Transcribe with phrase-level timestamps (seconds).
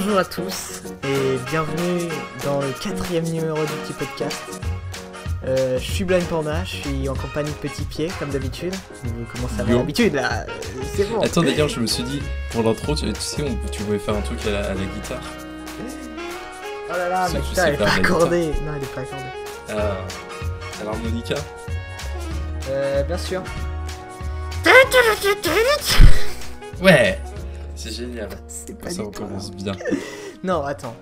[0.00, 2.02] Bonjour à tous et bienvenue
[2.44, 4.60] dans le quatrième numéro du petit podcast.
[5.44, 8.72] Euh, je suis Blind Panda, je suis en compagnie de Petit Pied comme d'habitude.
[9.02, 9.78] Vous commencez à avoir Yo.
[9.78, 10.52] l'habitude là, euh,
[10.94, 11.20] c'est bon.
[11.20, 12.22] Attends, d'ailleurs, je me suis dit,
[12.52, 14.74] pour l'intro, tu, tu sais, on- tu voulais faire un truc à la, à la
[14.74, 15.20] guitare.
[16.90, 18.46] Oh là là, mais putain, elle est pas accordée.
[18.64, 19.24] Non, elle est pas accordée.
[19.70, 21.34] À, à l'harmonica.
[22.70, 23.42] Euh, bien sûr.
[26.80, 27.18] Ouais
[27.78, 28.28] C'est génial.
[28.48, 29.24] C'est pas Ça du tout.
[29.56, 29.72] bien.
[30.44, 30.94] Non, attends.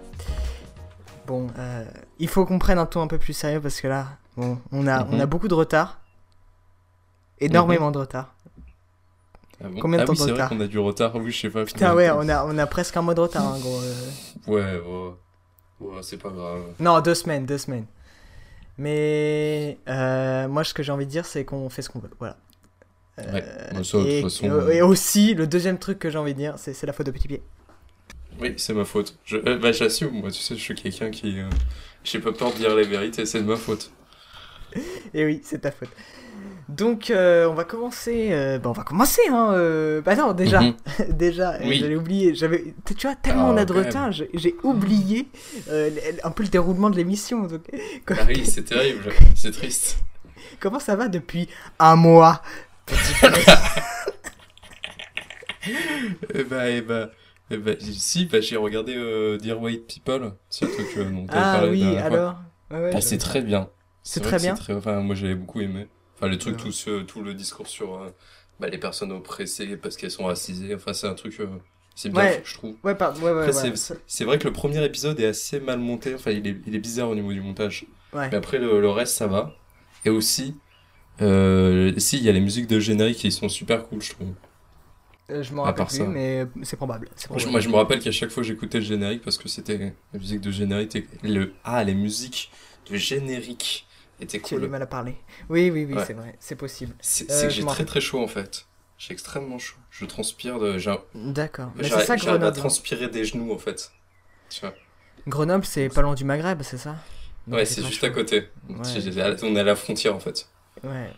[1.27, 1.85] Bon, euh,
[2.19, 4.07] il faut qu'on prenne un ton un peu plus sérieux parce que là,
[4.37, 5.27] bon, on a, on a Mhm.
[5.27, 6.01] beaucoup de retard.
[7.39, 8.35] Énormément de retard.
[9.63, 11.17] Ah, bon Combien de ah temps oui, de retard vrai qu'on a du retard.
[11.17, 11.65] Oui, je sais pas.
[11.65, 13.81] Putain, ouais, on a, on a presque un mois de retard, hein, gros.
[13.81, 14.11] euh.
[14.47, 15.15] Ouais, ouais.
[15.81, 16.63] Ouais, c'est pas grave.
[16.81, 17.87] Non, deux semaines, deux semaines.
[18.79, 22.11] Mais euh, moi, ce que j'ai envie de dire, c'est qu'on fait ce qu'on veut.
[22.19, 22.37] Voilà.
[23.19, 23.43] Euh, Ouais,
[23.85, 26.35] ça, de toute et, façon, et- euh, et aussi, le deuxième truc que j'ai envie
[26.35, 27.43] de dire, c'est la faute de Petit Pied.
[28.41, 29.17] Oui, c'est ma faute.
[29.25, 31.41] Je, euh, bah, j'assume, moi, tu sais, je suis quelqu'un qui.
[31.41, 31.49] euh,
[32.05, 33.91] J'ai pas peur de dire les vérités, c'est de ma faute.
[35.15, 35.89] Et oui, c'est ta faute.
[36.69, 38.31] Donc, on va commencer.
[38.63, 40.01] bah, on va commencer, hein.
[40.05, 40.75] Bah non, déjà, Mhm.
[41.11, 41.79] déjà, Oui.
[41.79, 42.35] j'avais oublié.
[42.35, 45.29] J'avais, tu vois, tellement on a de retard, j'ai oublié
[46.23, 47.45] un peu le déroulement de l'émission.
[47.45, 47.63] Donc,
[48.11, 49.99] Ah oui, c'est terrible, c'est triste.
[50.61, 52.43] comment ça va depuis un mois?
[56.35, 57.11] Eh bah, eh bah,
[57.51, 61.39] bah, si, bah, j'ai regardé euh, Dear White People, c'est un truc euh, dont t'avais
[61.43, 62.35] Ah parlé oui, alors.
[62.71, 63.69] Ouais, ouais, Ah, je- c'est très bien.
[64.03, 65.89] C'est très bien Enfin, moi, j'avais beaucoup aimé.
[66.17, 66.63] Enfin, les trucs, Ah.
[66.63, 68.11] tout, ce, tout le discours sur euh,
[68.61, 70.75] bah, les personnes oppressées parce qu'elles sont racisées.
[70.75, 71.47] Enfin, c'est un truc, euh,
[71.95, 72.43] c'est bien Ouais.
[72.45, 72.77] je trouve.
[72.85, 73.53] Ouais, pardon, ouais, ouais, Après,
[74.07, 76.15] c'est- vrai que le premier épisode est assez mal monté.
[76.15, 77.87] Enfin, il est, il est bizarre au niveau du montage.
[78.13, 78.29] ouais.
[78.31, 79.53] Mais après, le, le reste, ça va.
[80.05, 80.55] Et aussi,
[81.23, 84.29] euh, si, il y a les musiques de générique qui sont super cool, je trouve.
[85.31, 86.05] Euh, je m'en à rappelle part plus, ça.
[86.05, 87.09] mais c'est probable.
[87.17, 87.53] c'est Moi, je- probable.
[87.53, 90.19] Moi, je me rappelle qu'à chaque fois que j'écoutais le générique, parce que c'était la
[90.21, 92.51] musique de générique, était- le, ah, les musiques
[92.91, 93.87] de générique
[94.21, 94.71] étaient Tu as du cool.
[94.71, 95.17] mal à parler.
[95.49, 96.05] Oui, oui, oui, Ouais.
[96.07, 96.95] c'est vrai, c'est possible.
[97.01, 98.67] C'est Euh, c'est que j'ai très très chaud en fait.
[98.99, 99.77] J'ai extrêmement chaud.
[99.91, 100.77] Je transpire de.
[101.15, 101.73] D'accord.
[101.75, 102.45] Mais c'est J'arrive ça à Grenoble.
[102.47, 102.53] hein.
[102.53, 103.91] transpirer des genoux en fait.
[104.49, 104.75] Tu vois.
[105.27, 106.97] Grenoble, c'est pas loin du Maghreb, c'est ça?
[107.49, 108.07] Donc, Ouais, c'est juste chaud.
[108.07, 108.49] à côté.
[108.69, 108.77] Ouais.
[109.43, 110.49] On est à la frontière en fait.
[110.85, 111.11] Ouais.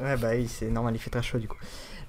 [0.00, 1.56] Ouais, bah oui, c'est normal, il fait très chaud du coup.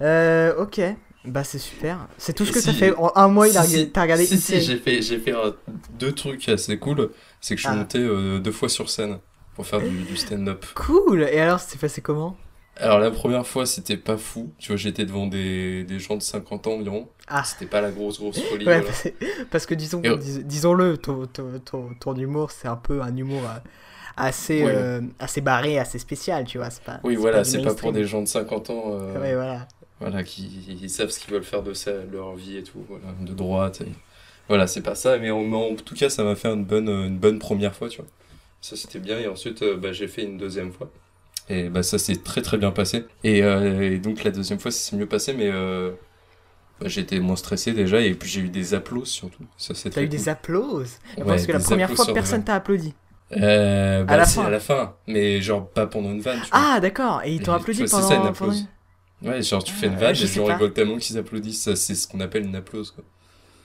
[0.01, 0.81] Euh, ok.
[1.25, 2.07] Bah c'est super.
[2.17, 2.93] C'est tout ce que Si- t'as fait.
[2.97, 3.63] En un mois, il a
[3.93, 5.51] t'as regardé Si, si, j'ai fait, j'ai fait euh,
[5.97, 7.11] deux trucs assez cool.
[7.39, 7.77] C'est que je suis Ah.
[7.77, 9.19] monté euh, deux fois sur scène
[9.55, 10.65] pour faire du, du stand-up.
[10.75, 11.23] Cool.
[11.23, 12.35] Et alors, c'était passé comment?
[12.75, 14.51] Alors la première fois, c'était pas fou.
[14.57, 17.07] Tu vois, j'étais devant des, des gens de 50 ans environ.
[17.27, 17.43] Ah.
[17.45, 18.65] C'était pas la grosse grosse folie.
[18.65, 19.07] Ouais, parce,
[19.49, 20.17] parce que disons, Et- oh.
[20.17, 23.59] dis- disons-le, ton, ton, ton, ton humour, c'est un peu un humour euh,
[24.17, 26.69] assez, euh, assez barré, assez spécial, tu vois.
[26.69, 28.91] C'est pas, Oui, voilà, c'est pas pour des gens de 50 ans.
[28.99, 29.67] euh, Ouais, voilà.
[29.99, 30.43] voilà, qui
[30.81, 33.81] ils savent ce qu'ils veulent faire de ça, leur vie et tout, voilà, de droite.
[33.81, 33.91] et-
[34.47, 37.39] Voilà, c'est pas ça, mais en, tout cas, ça m'a fait une bonne, une bonne
[37.39, 38.07] première fois, tu vois.
[38.61, 40.89] Ça, c'était bien, et ensuite, euh, bah, j'ai fait une deuxième fois.
[41.49, 43.05] Et bah, ça s'est très très bien passé.
[43.23, 45.49] Et, euh, et donc, la deuxième fois, ça s'est mieux passé, mais
[46.79, 49.43] bah, j'étais moins stressé déjà, et puis j'ai eu des applauses surtout.
[49.57, 52.93] Ça, c'est T'as eu des applauses Ouais, Parce que la première fois, personne t'a applaudi.
[53.41, 54.45] Euh, bah, la si, fin.
[54.45, 56.49] à la fin, mais genre pas pendant une vanne, tu.
[56.51, 57.21] Ah, d'accord.
[57.23, 58.01] Et ils t'ont applaudi pendant.
[58.01, 58.67] c'est ça, une applause.
[59.21, 60.53] Ouais, genre tu fais une Ah, vanne et pas.
[60.53, 63.03] rigolent tellement qu'ils applaudissent, ça c'est ce qu'on appelle une applause quoi.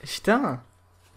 [0.03, 0.61] Putain.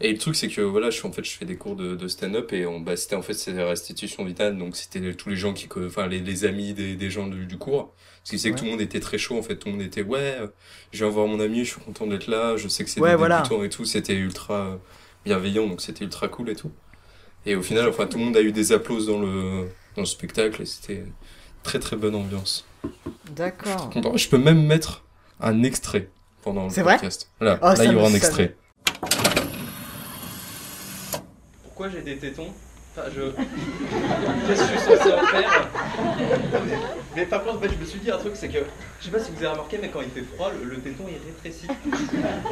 [0.00, 2.08] Et le truc c'est que voilà, je, en fait, je fais des cours de, de
[2.08, 5.36] stand-up et on, bah, c'était en fait c'est la restitution vitale, donc c'était tous les
[5.36, 7.94] gens qui, enfin les, les amis des, des gens du, du cours.
[8.24, 8.54] Ce qui c'est Ouais.
[8.54, 10.48] que tout le monde était très chaud en fait, tout le monde était ouais, euh,
[10.92, 13.10] je viens voir mon ami, je suis content d'être là, je sais que c'est Ouais,
[13.10, 13.42] des voilà.
[13.42, 14.76] débutants et tout, c'était ultra euh,
[15.24, 16.72] bienveillant, donc c'était ultra cool et tout.
[17.46, 20.06] Et au final, enfin tout le monde a eu des applauses dans le, dans le
[20.06, 21.04] spectacle et c'était
[21.62, 22.64] très très bonne ambiance.
[23.30, 23.90] D'accord.
[23.90, 24.16] Content.
[24.16, 25.04] Je peux même mettre
[25.40, 26.08] un extrait
[26.42, 27.30] pendant le C'est vrai podcast.
[27.40, 28.54] Voilà, Oh, là il y aura un extrait.
[31.64, 32.52] Pourquoi j'ai des tétons?
[32.94, 33.22] Enfin, je.
[34.46, 35.68] Qu'est-ce que je suis censé en faire
[37.16, 38.58] Mais par contre, je me suis dit un truc, c'est que.
[39.00, 41.04] Je sais pas si vous avez remarqué, mais quand il fait froid, le, le téton
[41.08, 41.68] il rétrécit.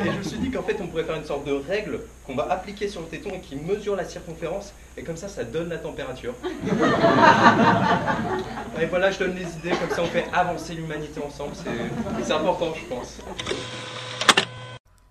[0.02, 2.34] Et je me suis dit qu'en fait, on pourrait faire une sorte de règle qu'on
[2.34, 5.68] va appliquer sur le téton et qui mesure la circonférence, et comme ça, ça donne
[5.68, 6.34] la température.
[8.80, 11.52] Et voilà, je donne les idées, comme ça on fait avancer l'humanité ensemble,
[12.22, 13.18] c'est important, je pense.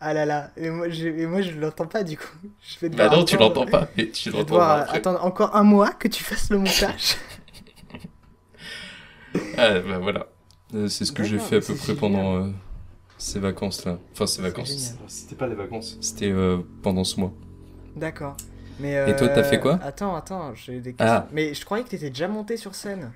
[0.01, 0.51] Ah là là.
[0.56, 2.24] Et moi, je, et moi, je l'entends pas du coup.
[2.62, 4.98] Je vais Bah devoir non, tu attendre- l'entends pas, mais tu Je vais l'entends après.
[4.98, 7.16] attendre encore un mois que tu fasses le montage.
[9.57, 10.28] Ah, bah voilà.
[10.74, 11.98] Euh, C'est ce que j'ai fait à peu près génial.
[12.00, 12.50] pendant euh,
[13.18, 13.98] ces vacances-là.
[14.13, 14.96] Enfin, ces vacances.
[15.07, 15.98] C'était pas des vacances.
[16.01, 17.34] C'était euh, pendant ce mois.
[17.96, 18.36] D'accord.
[18.80, 21.06] Mais Et toi, t'as fait quoi Attends, attends, j'ai des questions.
[21.18, 21.28] Ah.
[21.34, 23.12] Mais je croyais que t'étais déjà monté sur scène.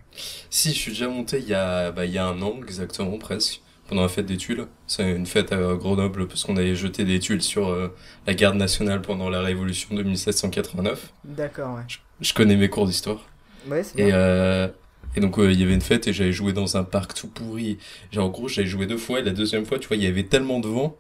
[0.50, 3.18] Si, je suis déjà monté il y a, bah, il y a un an, exactement,
[3.18, 3.62] presque.
[3.94, 4.66] Pendant la fête des tuiles.
[4.88, 7.94] C'est une fête à Grenoble parce qu'on avait jeté des tuiles sur euh,
[8.25, 11.13] la garde nationale pendant la révolution de 1789.
[11.24, 11.84] D'accord, ouais.
[12.19, 13.24] Je connais mes cours d'histoire.
[13.68, 14.68] Ouais, c'est Et, euh,
[15.16, 17.28] et donc euh, il y avait une fête et j'avais joué dans un parc tout
[17.28, 17.78] pourri.
[18.12, 20.07] Genre en gros j'avais joué deux fois et la deuxième fois tu vois il y
[20.07, 20.98] avait tellement de vent.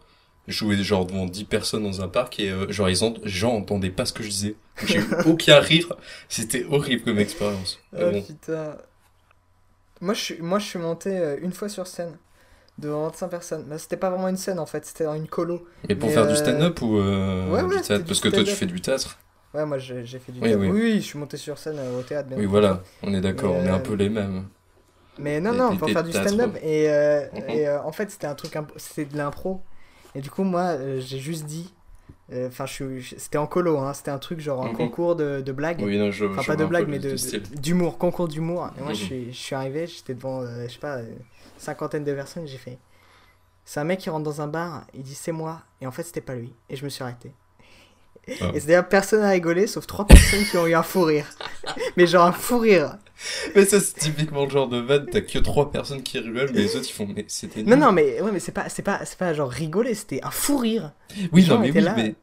[0.47, 3.55] Je jouais genre devant 10 personnes dans un parc et euh, genre ils les gens
[3.55, 4.55] entendaient pas ce que je disais.
[4.85, 5.93] J'ai eu aucun rire.
[6.29, 7.79] C'était horrible comme expérience.
[7.97, 8.21] Oh bon.
[8.21, 8.77] putain.
[9.99, 12.17] Moi je, suis, moi, je suis monté une fois sur scène
[12.77, 13.65] devant 25 personnes.
[13.67, 15.65] Mais c'était pas vraiment une scène en fait, c'était dans une colo.
[15.87, 18.05] Mais pour Mais, faire du euh, stand-up ou euh, ouais, ouais, du théâtre?
[18.05, 19.17] du Parce que toi tu fais du théâtre.
[19.53, 20.61] Ouais, moi j'ai fait du Oui, théâtre.
[20.61, 20.67] oui.
[20.69, 22.27] Oui, je suis monté sur scène euh, au théâtre.
[22.29, 24.45] bien Oui voilà, on est d'accord, on est un peu les mêmes.
[25.19, 26.57] Mais non, non, pour faire du stand-up.
[26.63, 26.85] Et,
[27.33, 27.43] Mhm.
[27.47, 29.61] et, en fait, c'était un truc, c'était de l'impro.
[30.15, 31.73] Et du coup, moi, j'ai juste dit.
[32.31, 34.75] Euh, Enfin, je suis- je- c'était en colo, hein, c'était un truc genre un Mhm.
[34.75, 35.81] concours de, de blagues.
[35.81, 36.25] Oui non je.
[36.25, 38.69] Enfin, je pas de blagues, mais d'humour, concours d'humour.
[38.77, 39.05] Et moi, je Mhm.
[39.05, 41.15] suis, je suis arrivé, j'étais devant, euh, je sais pas, euh,
[41.57, 42.77] cinquantaine de personnes, j'ai fait.
[43.65, 46.03] C'est un mec qui rentre dans un bar, il dit c'est moi, et en fait,
[46.03, 46.53] c'était pas lui.
[46.69, 47.33] Et je me suis arrêté.
[48.27, 48.51] Ah.
[48.53, 51.27] Et c'est-à-dire, personne n'a rigolé, sauf trois personnes qui ont eu un fou rire.
[51.97, 52.97] Mais genre un fou rire.
[53.55, 56.59] Mais ça c'est typiquement le genre de vanne, t'as que trois personnes qui rigolent mais
[56.59, 59.05] les autres ils font mais c'était Non, non, mais, ouais, mais c'est pas, c'est pas,
[59.05, 60.91] c'est pas genre rigoler, c'était un fou rire.
[61.31, 61.93] Oui, Les non, mais oui, là.
[61.95, 62.15] mais.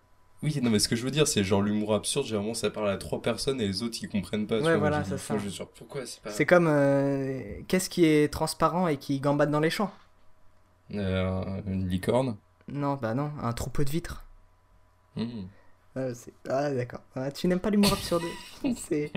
[0.42, 2.90] Oui, non, mais ce que je veux dire, c'est genre l'humour absurde, généralement ça parle
[2.90, 4.56] à trois personnes et les autres ils comprennent pas.
[4.56, 5.38] Ouais, vois, voilà, c'est ça.
[5.38, 6.30] Je suis pourquoi c'est pas.
[6.30, 9.92] C'est comme euh, qu'est-ce qui est transparent et qui gambade dans les champs?
[10.94, 12.36] Euh, une licorne
[12.68, 14.24] Non, bah non, un troupeau de vitres.
[15.16, 15.44] Hmm.
[16.08, 17.00] Ah, c'est- ah, d'accord.
[17.14, 18.22] Ah, tu n'aimes pas l'humour absurde
[18.76, 19.12] C'est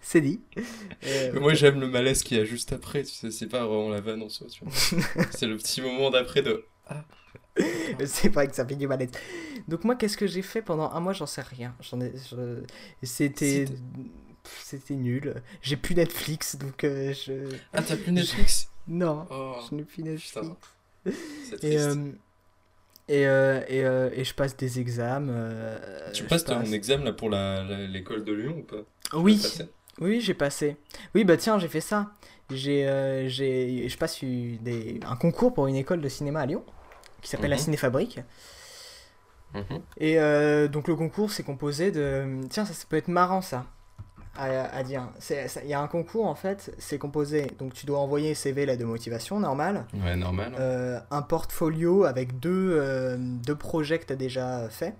[0.00, 0.40] c'est dit.
[1.06, 3.64] Euh, Mais moi j'aime le malaise qu'il y a juste après, tu sais, c'est pas
[3.66, 4.72] vraiment la vanne en soi, tu vois.
[5.30, 6.64] c'est le petit moment d'après de.
[8.04, 9.06] c'est vrai que ça fait du mal.
[9.68, 11.12] Donc moi, qu'est-ce que j'ai fait pendant un mois?
[11.12, 11.74] J'en sais rien.
[11.80, 12.12] J'en ai.
[12.30, 12.62] je-
[13.02, 13.66] C'était.
[13.66, 13.78] C'était-
[14.42, 15.42] Pff, C'était nul.
[15.62, 17.32] J'ai plus Netflix, donc euh, je.
[17.72, 18.68] Ah, t'as plus Netflix?
[18.86, 20.32] Non, Oh, je n'ai plus Netflix.
[20.36, 20.56] putain,
[21.50, 21.94] c'est Et, euh,
[23.08, 25.28] et, euh, et, euh, et je passe des examens.
[25.32, 28.82] euh, tu passes ton passe- examen là pour l'école de Lyon ou pas?
[29.14, 29.40] Oui,
[30.00, 30.76] oui, j'ai passé.
[31.14, 32.10] Oui, bah tiens, j'ai fait ça.
[32.50, 32.84] J'ai,
[33.28, 36.64] je passe des, un concours pour une école de cinéma à Lyon
[37.22, 37.62] qui s'appelle la Mhm.
[37.62, 38.20] Cinéfabrique.
[39.54, 39.80] Mhm.
[39.98, 40.16] Et
[40.68, 42.40] donc le concours, c'est composé de...
[42.50, 43.66] Tiens, ça, ça peut être marrant ça
[44.38, 45.08] à, à dire.
[45.30, 47.46] Il y a un concours en fait, c'est composé...
[47.58, 49.86] Donc tu dois envoyer CV, lettre de motivation, normal.
[49.94, 50.54] Ouais, normal.
[50.58, 54.94] Euh, un portfolio avec deux, euh, deux projets que tu as déjà fait.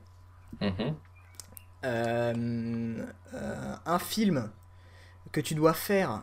[0.60, 0.94] Mhm.
[1.84, 3.04] Euh,
[3.84, 4.50] un film
[5.32, 6.22] que tu dois faire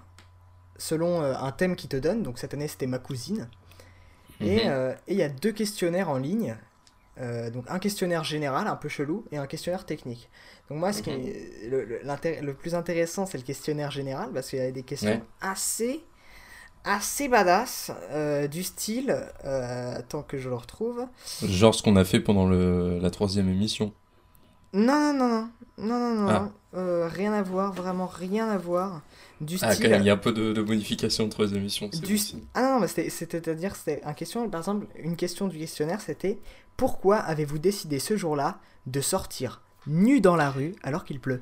[0.77, 2.23] selon un thème qui te donne.
[2.23, 3.47] Donc cette année c'était ma cousine.
[4.41, 4.95] Et Mhm.
[5.07, 6.57] et il y a deux questionnaires en ligne.
[7.21, 10.29] Euh, donc un questionnaire général un peu chelou et un questionnaire technique.
[10.69, 14.31] Donc moi ce qui est le, le- l'intér- le plus intéressant c'est le questionnaire général
[14.33, 15.21] parce qu'il y a des questions Ouais.
[15.41, 16.01] assez
[16.85, 19.15] assez badass euh, du style
[19.45, 21.05] euh, tant que je le retrouve.
[21.43, 23.93] Genre ce qu'on a fait pendant le, la troisième émission.
[24.73, 26.49] Non non non non non non non, Ah.
[26.75, 29.01] Euh, rien à voir vraiment rien à voir
[29.41, 29.67] du style.
[29.71, 31.89] Ah, quand même, il y a un peu de, de modification entre les émissions.
[31.93, 32.19] c'est Du-.
[32.55, 36.39] Ah non, c'était- c'est-à-dire, c'était un question, par exemple, une question du questionnaire, c'était
[36.77, 41.41] Pourquoi avez-vous décidé ce jour-là de sortir nu dans la rue alors qu'il pleut?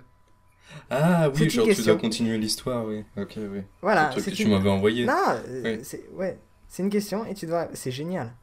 [0.89, 3.03] Ah C'est oui, une genre tu dois continuer l'histoire, oui.
[3.17, 3.61] Ok, oui.
[3.81, 4.51] Voilà, truc que c'est tu une...
[4.51, 5.05] m'avais envoyé.
[5.05, 5.13] Non,
[5.47, 5.79] euh, Oui.
[5.83, 6.37] c'est ouais,
[6.67, 7.67] c'est une question et tu dois.
[7.73, 8.33] C'est génial.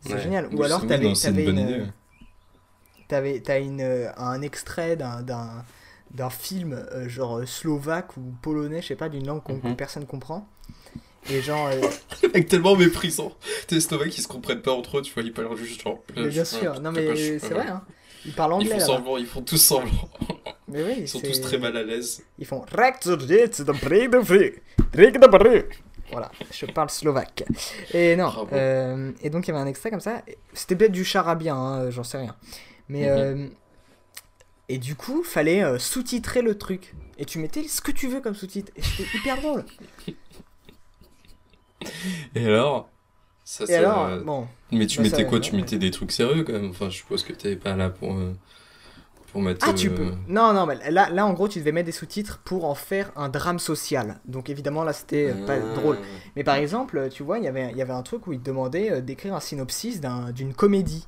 [0.00, 0.20] C'est Ouais.
[0.20, 0.46] génial.
[0.52, 1.82] Ou Oui, alors c'est- non, c'est une une, idée.
[3.08, 5.64] T'avais, t'as une, euh, un extrait d'un, d'un,
[6.10, 9.66] d'un film euh, genre euh, slovaque ou polonais, je sais pas, d'une langue qu'on- que
[9.68, 9.76] Mhm.
[9.76, 10.46] personne comprend.
[11.30, 11.80] Et genre, euh,
[12.22, 13.32] Le mec tellement méprisant.
[13.66, 16.02] T'es Slovaques qui se comprennent pas entre eux, tu vois, ils parlent juste genre.
[16.16, 17.82] mais bien sûr, non mais c'est vrai, hein.
[18.26, 18.86] Ils parlent Ils anglais font là-bas.
[18.96, 19.90] semblant, ils font tous semblant.
[20.68, 22.22] Mais oui, Ils sont tous très mal à l'aise.
[22.38, 22.64] Ils font
[26.10, 27.44] Voilà, je parle slovaque.
[27.92, 28.48] Et non, Bravo.
[28.52, 30.22] euh, et donc il y avait un extrait comme ça.
[30.52, 32.36] C'était peut-être du charabien, hein, j'en sais rien.
[32.88, 33.08] Mais Mhm.
[33.08, 33.48] euh,
[34.68, 36.94] et du coup, fallait euh, sous-titrer le truc.
[37.18, 38.72] Et tu mettais ce que tu veux comme sous-titre.
[38.76, 39.64] Et c'était hyper drôle.
[42.34, 42.88] Et alors
[43.44, 45.34] ça, Et alors, euh, bon, Mais tu bah, mettais ça- quoi?
[45.38, 45.40] ouais.
[45.40, 48.14] Tu mettais des trucs sérieux quand même Enfin, je suppose que t'es pas là pour,
[48.14, 48.32] euh,
[49.30, 49.66] pour mettre.
[49.68, 50.12] ah tu peux.
[50.28, 53.12] Non non, mais là, là en gros, tu devais mettre des sous-titres pour en faire
[53.16, 54.18] un drame social.
[54.24, 55.74] Donc évidemment là, c'était pas ah.
[55.74, 55.98] drôle.
[56.36, 58.40] Mais par exemple, tu vois, il y avait, il y avait un truc où il
[58.40, 61.06] te demandait euh, d'écrire un synopsis d'un- d'une comédie.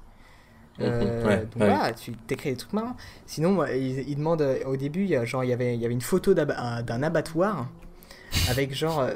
[0.81, 1.69] Euh, Mhm, ouais, donc ouais.
[1.71, 2.97] voilà, tu t'écris des trucs marrants.
[3.27, 5.75] Sinon, moi, il, il demande euh, au début, il y a, genre, il y avait,
[5.75, 7.69] il y avait une photo d'un abattoir
[8.49, 9.15] avec genre, euh,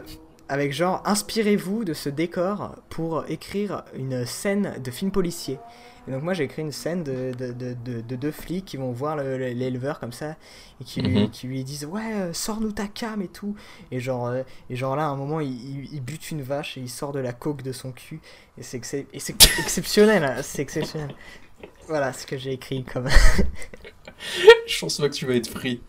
[0.48, 5.58] avec genre, inspirez-vous de ce décor pour écrire une scène de film policier.
[6.08, 8.78] Et donc moi j'ai écrit une scène de, de, de, de- de deux flics qui
[8.78, 10.34] vont voir le- le- l'éleveur comme ça
[10.80, 11.30] et qui, lui, Mhm.
[11.30, 13.54] qui lui disent ouais sors-nous ta cam et tout.
[13.92, 14.32] Et genre,
[14.70, 17.12] et genre là à un moment il, il, il bute une vache et il sort
[17.12, 18.20] de la coke de son cul.
[18.56, 21.14] Et c'est excep- et c'est exceptionnel, hein, c'est exceptionnel.
[21.90, 23.08] Voilà ce que j'ai écrit comme...
[24.66, 25.82] Je pense pas que tu vas être pris.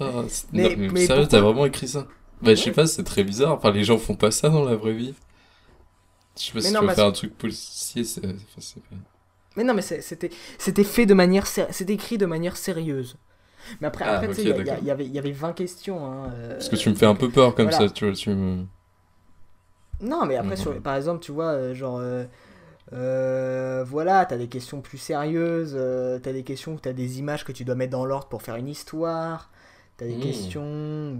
[0.00, 2.08] Ah, Mais- non, mais, mais sérieux, pourquoi t'as vraiment écrit ça
[2.42, 3.52] Bah, je sais pas, c'est très bizarre.
[3.52, 5.14] Enfin, les gens font pas ça dans la vraie vie.
[6.36, 8.24] Je sais pas Mais si non, tu veux parce- faire un truc policier, c'est.
[8.24, 8.96] enfin, c'est pas-
[9.56, 11.46] Mais non mais c'était c'était fait de manière...
[11.46, 13.16] C'était écrit de manière sérieuse.
[13.80, 16.04] Mais après, Ah, après tu sais, ok, il y avait, il y avait 20 questions.
[16.04, 17.86] Hein, euh, Parce que tu me fais un peu peur comme voilà.
[17.86, 18.14] ça, tu vois.
[18.14, 18.64] Tu me...
[20.00, 22.24] Non, mais après, sur, par exemple, tu vois, euh, genre, euh,
[22.92, 27.44] euh, voilà, t'as des questions plus sérieuses, euh, t'as des questions où t'as des images
[27.44, 29.50] que tu dois mettre dans l'ordre pour faire une histoire,
[29.96, 30.20] t'as des Mhm.
[30.20, 30.62] questions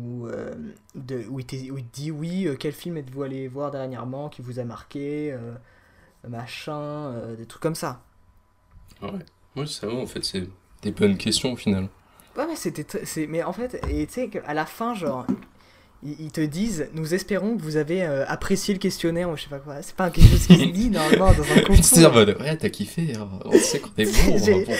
[0.04, 0.54] où, euh,
[0.94, 3.70] de, où, il te, où il te dit, oui, euh, quel film êtes-vous allé voir
[3.70, 5.34] dernièrement qui vous a marqué,
[6.28, 8.02] machin, des trucs comme ça.
[9.56, 10.48] Ouais, c'est vrai, en fait, c'est
[10.82, 11.88] des bonnes questions au final.
[12.36, 12.86] Ouais, mais c'était,
[13.26, 15.26] mais en fait, et tu sais qu'à la fin, genre,
[16.04, 19.48] ils, te disent, nous espérons que vous avez euh, apprécié le questionnaire ou je sais
[19.48, 19.82] pas quoi.
[19.82, 21.84] C'est pas quelque chose qui se dit normalement dans un concours.
[21.84, 23.28] C'est en mode, ouais, t'as kiffé, hein.
[23.44, 24.36] on sait qu'on est bon,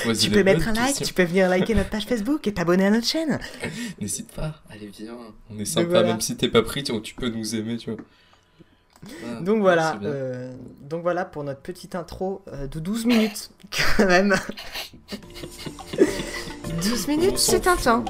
[0.07, 1.07] on Tu peux mettre un like, questions.
[1.07, 3.38] tu peux venir liker notre page Facebook et t'abonner à notre chaîne.
[4.00, 5.17] N'hésite pas, allez viens,
[5.49, 6.09] on est sympa, voilà.
[6.09, 8.00] même si t'es pas pris, tu, tu peux nous aimer, tu vois.
[9.25, 13.50] Ah, Donc voilà, euh, donc voilà pour notre petite intro euh, de 12 minutes
[13.97, 14.35] quand même.
[16.83, 18.05] 12 minutes, c'est un temps.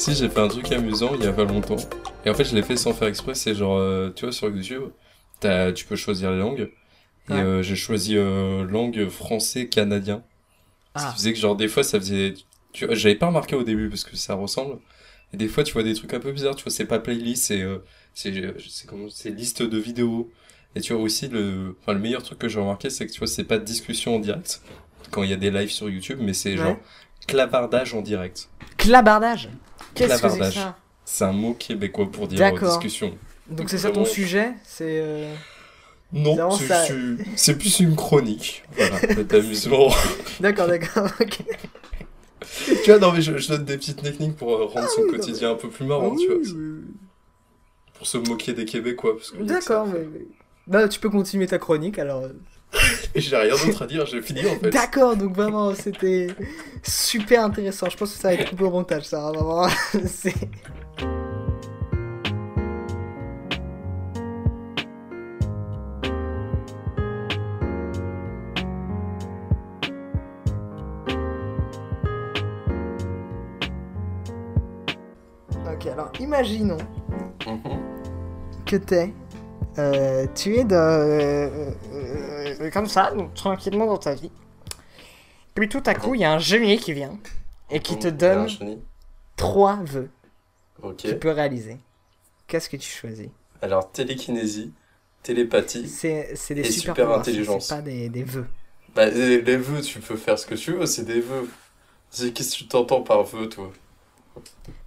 [0.00, 1.76] Si, j'ai fait un truc amusant il y a pas longtemps.
[2.24, 3.34] Et en fait, je l'ai fait sans faire exprès.
[3.34, 4.84] C'est genre, euh, tu vois, sur YouTube,
[5.40, 6.70] t'as- tu peux choisir les langues.
[7.28, 7.38] Et Ouais.
[7.40, 10.22] euh, j'ai choisi euh, langue français-canadien.
[10.96, 11.08] Ce Ah.
[11.10, 12.32] qui faisait que, genre, des fois, ça faisait.
[12.72, 14.78] Tu vois, j'avais pas remarqué au début parce que ça ressemble.
[15.34, 16.56] Et des fois, tu vois des trucs un peu bizarres.
[16.56, 17.60] Tu vois, c'est pas playlist, c'est.
[17.60, 17.78] euh,
[18.14, 18.32] c'est
[18.68, 20.30] c'est comment C'est liste de vidéos.
[20.74, 23.18] Et tu vois aussi, le, enfin, le meilleur truc que j'ai remarqué, c'est que tu
[23.18, 24.62] vois, c'est pas de discussion en direct
[25.10, 26.56] quand il y a des lives sur YouTube, mais c'est Ouais.
[26.56, 26.76] genre
[27.26, 28.48] clavardage en direct.
[28.76, 29.48] Clabardage.
[29.94, 30.58] Qu'est-ce que c'est
[31.04, 33.16] ça un mot québécois pour dire euh, discussion.
[33.48, 35.34] Donc c'est ça ton sujet C'est euh,
[36.12, 36.68] Non, c'est
[37.36, 37.54] ça.
[37.54, 38.62] plus une chronique.
[38.76, 39.88] Voilà, d'amusement.
[40.40, 41.08] D'accord, d'accord.
[41.20, 41.38] ok.
[42.84, 45.06] tu vois, non, mais je, je donne des petites techniques pour euh, rendre son oui,
[45.10, 46.36] non, quotidien un peu plus marrant, Oui, tu vois.
[46.36, 46.84] oui.
[47.94, 49.16] Pour se moquer des Québécois.
[49.16, 50.06] Parce que D'accord, mais...
[50.12, 50.26] mais-
[50.66, 52.24] Bah tu peux continuer ta chronique alors.
[53.14, 54.70] J'ai rien d'autre à dire, j'ai fini en fait.
[54.70, 56.28] D'accord, donc vraiment c'était
[56.82, 57.88] super intéressant.
[57.90, 59.26] Je pense que ça va être coupé au montage, ça.
[59.26, 59.66] hein, Vraiment,
[60.06, 60.34] c'est.
[75.72, 76.78] Ok, alors imaginons
[77.46, 77.78] Mhm.
[78.66, 79.12] que t'es.
[79.78, 84.30] Euh, tu es de, euh, euh, comme ça, tranquillement dans ta vie.
[85.54, 87.18] Puis tout à coup, il y a un génie qui vient
[87.70, 88.48] et qui te donne
[89.36, 90.10] trois vœux
[91.02, 91.78] que tu peux réaliser.
[92.48, 93.30] Qu'est-ce que tu choisis?
[93.62, 94.72] Alors, télékinésie,
[95.22, 95.86] télépathie.
[95.86, 97.64] C'est c'est des Et super, super intelligence.
[97.64, 98.46] C'est pas des, des vœux.
[98.94, 101.48] Bah, les, les vœux, tu peux faire ce que tu veux, c'est des vœux.
[102.10, 103.72] C'est- Qu'est-ce que tu t'entends par vœux, toi?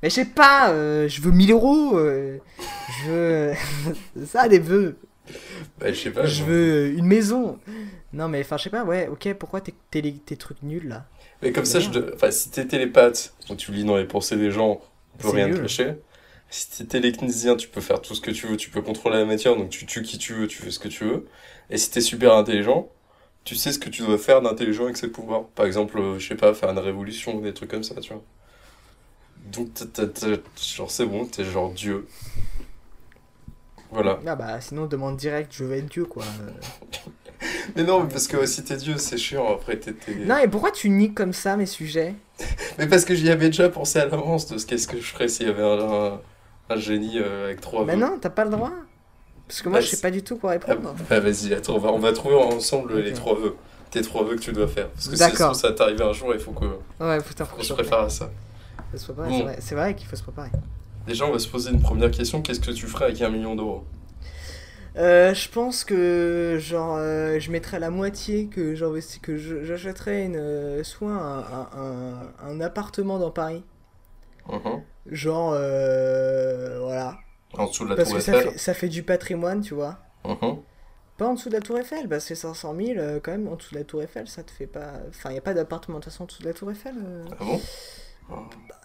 [0.01, 1.97] Mais je sais pas, euh, je veux 1000 euros.
[1.97, 2.37] euh,
[3.05, 3.53] je veux.
[4.25, 4.97] ça, des vœux.
[5.79, 6.25] Bah, je sais pas.
[6.25, 6.47] Je genre.
[6.47, 7.59] veux une maison.
[8.11, 11.05] Non, mais enfin, je sais pas, ouais, ok, pourquoi tes, tes, tes trucs nuls là?
[11.41, 12.01] Mais comme ça, je Bien.
[12.01, 14.81] de- enfin, si t'es télépathe, tu lis dans les pensées des gens,
[15.15, 15.61] on peut C'est rien te nul.
[15.63, 15.95] cacher.
[16.49, 19.25] Si t'es télékinésien, tu peux faire tout ce que tu veux, tu peux contrôler la
[19.25, 21.25] matière, donc tu tues qui tu veux, tu fais ce que tu veux.
[21.69, 22.89] Et si t'es super intelligent,
[23.43, 25.45] tu sais ce que tu dois faire d'intelligent avec ses pouvoirs.
[25.55, 28.23] Par exemple, euh, je sais pas, faire une révolution, des trucs comme ça, tu vois.
[29.55, 30.05] Donc, t'as-
[30.61, 32.07] genre, c'est bon, t'es genre Dieu.
[33.91, 34.19] Voilà.
[34.25, 36.23] Ah bah, sinon, demande direct, je veux être Dieu quoi.
[37.75, 39.93] Mais non, parce que si t'es Dieu, c'est chiant, après t'es...
[40.25, 42.15] Non, et pourquoi tu niques comme ça mes sujets?
[42.79, 45.27] Mais parce que j'y avais déjà pensé à l'avance de ce qu'est-ce que je ferais
[45.27, 45.79] s'il y avait un,
[46.13, 46.21] un,
[46.69, 47.99] un génie euh, avec trois Bah vœux.
[48.01, 48.71] non, t'as pas le droit.
[49.47, 50.95] Parce que moi, Bah, je sais pas du tout quoi Ah, répondre.
[51.09, 53.55] bah, vas-y, attends, on va, on va trouver ensemble les trois vœux.
[53.91, 54.89] Tes trois vœux que tu dois faire.
[54.89, 56.65] Parce que si ça t'arriver un jour, il faut que,
[57.03, 58.31] Ouais, putain, faut que je prépare à ça.
[58.93, 59.37] Faut se préparer, Bon.
[59.37, 59.57] c'est vrai.
[59.59, 60.51] C'est vrai qu'il faut se préparer.
[61.07, 62.41] Déjà, on va se poser une première question.
[62.41, 63.83] Qu'est-ce que tu ferais avec un million d'euros?
[64.95, 70.23] Euh, je pense que genre euh, je mettrais la moitié que j'investis que je- j'achèterais
[70.25, 73.63] une euh, soit un, un, un- un appartement dans Paris
[74.47, 74.83] Mhm.
[75.07, 75.51] genre
[76.81, 77.17] voilà
[77.57, 79.73] En dessous de la parce tour que ça Eiffel fait, ça fait du patrimoine tu
[79.73, 80.57] vois Mhm.
[81.17, 83.55] pas en dessous de la tour Eiffel parce que 500 000 euh, quand même en
[83.55, 86.03] dessous de la tour Eiffel ça te fait pas enfin y a pas d'appartement de
[86.03, 86.95] toute façon en dessous de la tour Eiffel.
[87.39, 87.61] Ah bon?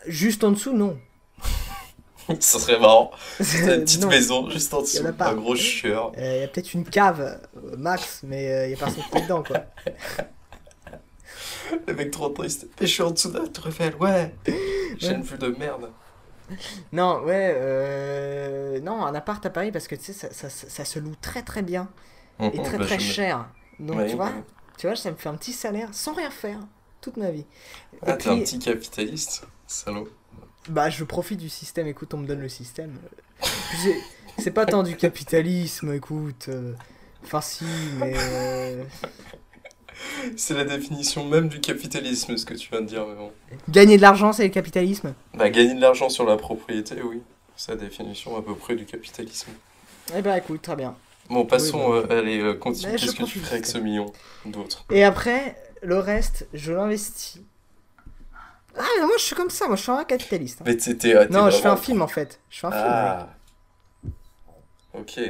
[0.06, 0.98] Juste en dessous non
[2.40, 3.10] Ça serait marrant.
[3.40, 5.28] C'est une petite maison juste en dessous, a pas.
[5.30, 6.12] un gros chieur.
[6.16, 9.22] Il y a peut-être une cave, euh, max, mais il y a personne qui est
[9.22, 9.60] dedans, quoi.
[11.86, 12.66] Le mec trop triste.
[12.80, 14.34] Et je suis en dessous de la tour Eiffel, ouais.
[14.98, 15.14] J'ai Ouais.
[15.14, 15.90] une vue de merde.
[16.92, 18.80] Non, ouais, euh...
[18.80, 21.42] non, un appart à Paris parce que tu sais, ça, ça, ça se loue très
[21.42, 21.88] très bien
[22.40, 23.50] et très bah, très me- cher.
[23.78, 24.44] Donc Ouais, tu vois, ouais.
[24.78, 26.58] tu vois, ça me fait un petit salaire sans rien faire
[27.00, 27.44] toute ma vie.
[28.02, 30.08] Ah, t'es un petit capitaliste, salaud.
[30.68, 31.86] bah, je profite du système.
[31.86, 32.92] Écoute, on me donne le système.
[34.38, 36.46] C'est- pas tant du capitalisme, écoute.
[36.48, 36.72] euh,
[37.24, 37.64] Enfin, si,
[37.98, 38.14] mais.
[38.16, 38.84] euh,
[40.36, 43.32] C'est la définition même du capitalisme, ce que tu viens de dire, mais bon.
[43.68, 45.12] Gagner de l'argent, c'est le capitalisme?
[45.34, 47.20] Bah, gagner de l'argent sur la propriété, oui.
[47.56, 49.50] C'est la définition à peu près du capitalisme.
[50.16, 50.94] Eh ben, écoute, très bien.
[51.28, 52.94] Bon, passons, Oui, bah, euh, allez, continue.
[52.96, 54.12] Qu'est-ce que tu ferais avec ce million
[54.46, 54.84] d'autres?
[54.90, 57.40] Et après, le reste, je l'investis.
[58.76, 59.66] Ah, mais moi, je suis comme ça.
[59.66, 60.60] Moi, je suis un capitaliste.
[60.60, 60.64] hein.
[60.66, 62.40] Mais ah, t'es Non, je fais un film en fait.
[62.50, 62.82] Je fais un film.
[62.84, 62.92] mec.
[62.94, 63.28] Ah.
[64.94, 65.20] Ok.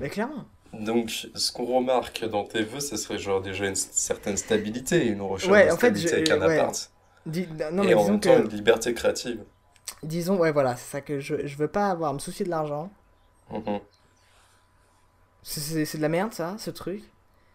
[0.00, 0.44] Mais clairement.
[0.72, 5.22] Donc, ce qu'on remarque dans tes vœux, ce serait genre déjà une certaine stabilité, une
[5.22, 6.58] recherche Ouais, de en fait, stabilité je- avec un ouais.
[6.58, 6.90] appart.
[7.24, 8.42] Dis- non, et mais en disons même temps, que.
[8.42, 9.42] une liberté créative.
[10.02, 12.50] Disons, ouais, voilà, c'est ça que je, je veux pas avoir à me soucier de
[12.50, 12.90] l'argent.
[15.42, 17.02] C'est c'est de la merde, ça, ce truc.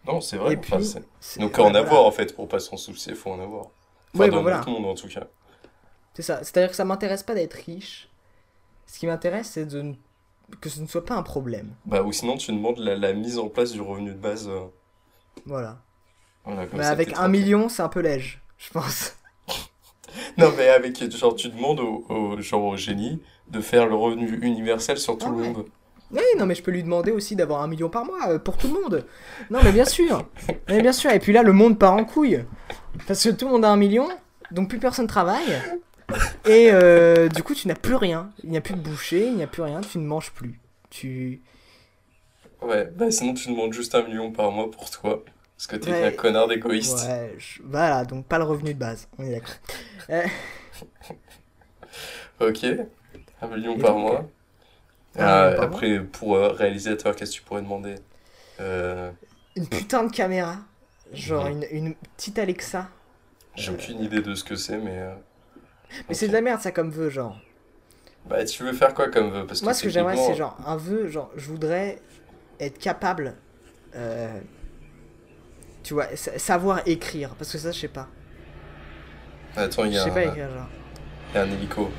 [0.06, 0.56] Non, c'est vrai.
[0.58, 0.94] Enfin, puis,
[1.36, 1.80] Donc, en voilà.
[1.80, 3.66] avoir, en fait, pour pas s'en soucier, faut en avoir.
[4.14, 4.60] Enfin, Ouais, dans bon, voilà.
[4.66, 5.26] monde, en tout cas.
[6.14, 6.38] C'est ça.
[6.42, 8.08] C'est-à-dire que ça m'intéresse pas d'être riche.
[8.86, 9.94] Ce qui m'intéresse, c'est de
[10.60, 11.76] que ce ne soit pas un problème.
[11.84, 14.48] Bah, ou sinon, tu demandes la, la mise en place du revenu de base.
[14.48, 14.66] euh,
[15.46, 15.78] Voilà.
[16.44, 19.16] voilà, comme Mais ça, avec un million, c'est un peu léger, je pense.
[20.38, 24.38] Non, mais avec, genre, tu demandes au, au- genre, au génie de faire le revenu
[24.42, 25.52] universel sur tout Ah le ouais.
[25.52, 25.66] monde.
[26.12, 28.56] Oui, non, mais je peux lui demander aussi d'avoir un million par mois euh, pour
[28.58, 29.06] tout le monde.
[29.50, 30.26] Non, mais bien sûr.
[30.68, 31.10] Mais bien sûr.
[31.10, 32.44] Et puis là, le monde part en couille.
[33.06, 34.08] Parce que tout le monde a un million,
[34.50, 35.60] donc plus personne travaille.
[36.44, 38.30] Et euh, du coup, tu n'as plus rien.
[38.44, 40.60] Il n'y a plus de boucher, il n'y a plus rien, tu ne manges plus.
[40.90, 41.40] Tu.
[42.60, 45.24] Ouais, bah, sinon, tu demandes juste un million par mois pour toi.
[45.56, 46.04] Parce que t'es Ouais.
[46.06, 47.06] un connard d'égoïste.
[47.08, 49.08] Ouais, je- voilà, donc pas le revenu de base.
[49.18, 49.54] On est d'accord.
[50.10, 50.22] Euh,
[52.40, 52.64] Ok,
[53.40, 54.28] un million Et par donc, mois.
[55.18, 57.96] Ah, par après, pour euh, réalisateur, qu'est-ce que tu pourrais demander?
[58.60, 59.12] Euh,
[59.56, 60.58] une putain de caméra.
[61.12, 61.48] Genre Mhm.
[61.48, 62.88] une, une petite Alexa.
[63.54, 64.98] J'ai aucune idée de ce que c'est, mais.
[64.98, 65.14] euh,
[66.08, 67.36] Mais c'est de la merde, ça, comme vœu, genre.
[68.24, 69.46] Bah, tu veux faire quoi comme vœu?
[69.46, 72.02] Parce Moi, ce que j'aimerais, c'est genre un vœu, genre, je voudrais
[72.60, 73.36] être capable,
[73.96, 74.40] euh,
[75.82, 78.08] tu vois, sa- savoir écrire, parce que ça, je sais pas.
[79.56, 80.68] Attends, il y Je a sais un, pas écrire, genre.
[81.32, 81.98] il y a un hélico.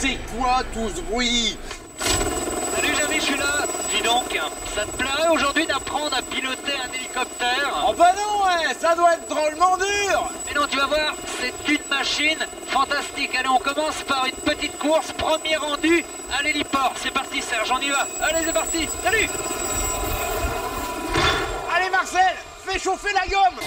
[0.00, 1.58] C'est quoi tout ce bruit
[2.74, 4.40] Salut Jamie, je suis là Dis donc,
[4.74, 9.12] ça te plairait aujourd'hui d'apprendre à piloter un hélicoptère Oh bah non, ouais, ça doit
[9.12, 13.34] être drôlement dur Mais non, tu vas voir, c'est une machine fantastique.
[13.38, 16.02] Allez, on commence par une petite course, premier rendu
[16.34, 16.94] à l'héliport.
[16.96, 18.08] C'est parti Serge, on y va.
[18.22, 19.28] Allez, c'est parti, salut
[21.76, 23.60] Allez Marcel, fais chauffer la gomme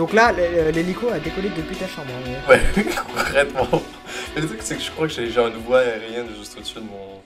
[0.00, 2.08] Donc là, l'hélico a décollé depuis ta chambre.
[2.26, 2.60] hein, Ouais,
[3.06, 3.68] concrètement.
[4.34, 6.80] Le truc, c'est que je crois que j'ai genre une voie aérienne juste au-dessus de
[6.84, 7.20] mon.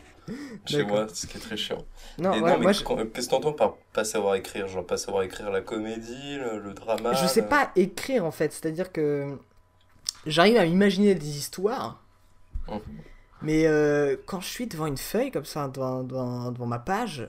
[0.67, 1.85] chez moi, ce qui est très chiant.
[2.19, 4.67] Non, Et ouais, non, mais moi, je, quand- qu'est-ce que t'entends par pas savoir écrire?
[4.67, 8.53] Genre, pas savoir écrire la comédie, le, le drama je sais pas écrire, en fait.
[8.53, 9.39] C'est-à-dire que
[10.27, 12.03] j'arrive à m'imaginer des histoires,
[12.67, 12.81] Mhm.
[13.43, 17.29] mais euh, quand je suis devant une feuille, comme ça, devant, devant, devant ma page,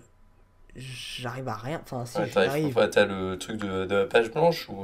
[0.75, 1.81] j'arrive à rien.
[1.83, 2.89] Enfin, si, Ouais, j'arrive.
[2.91, 4.83] t'as le truc de, de la page blanche ou.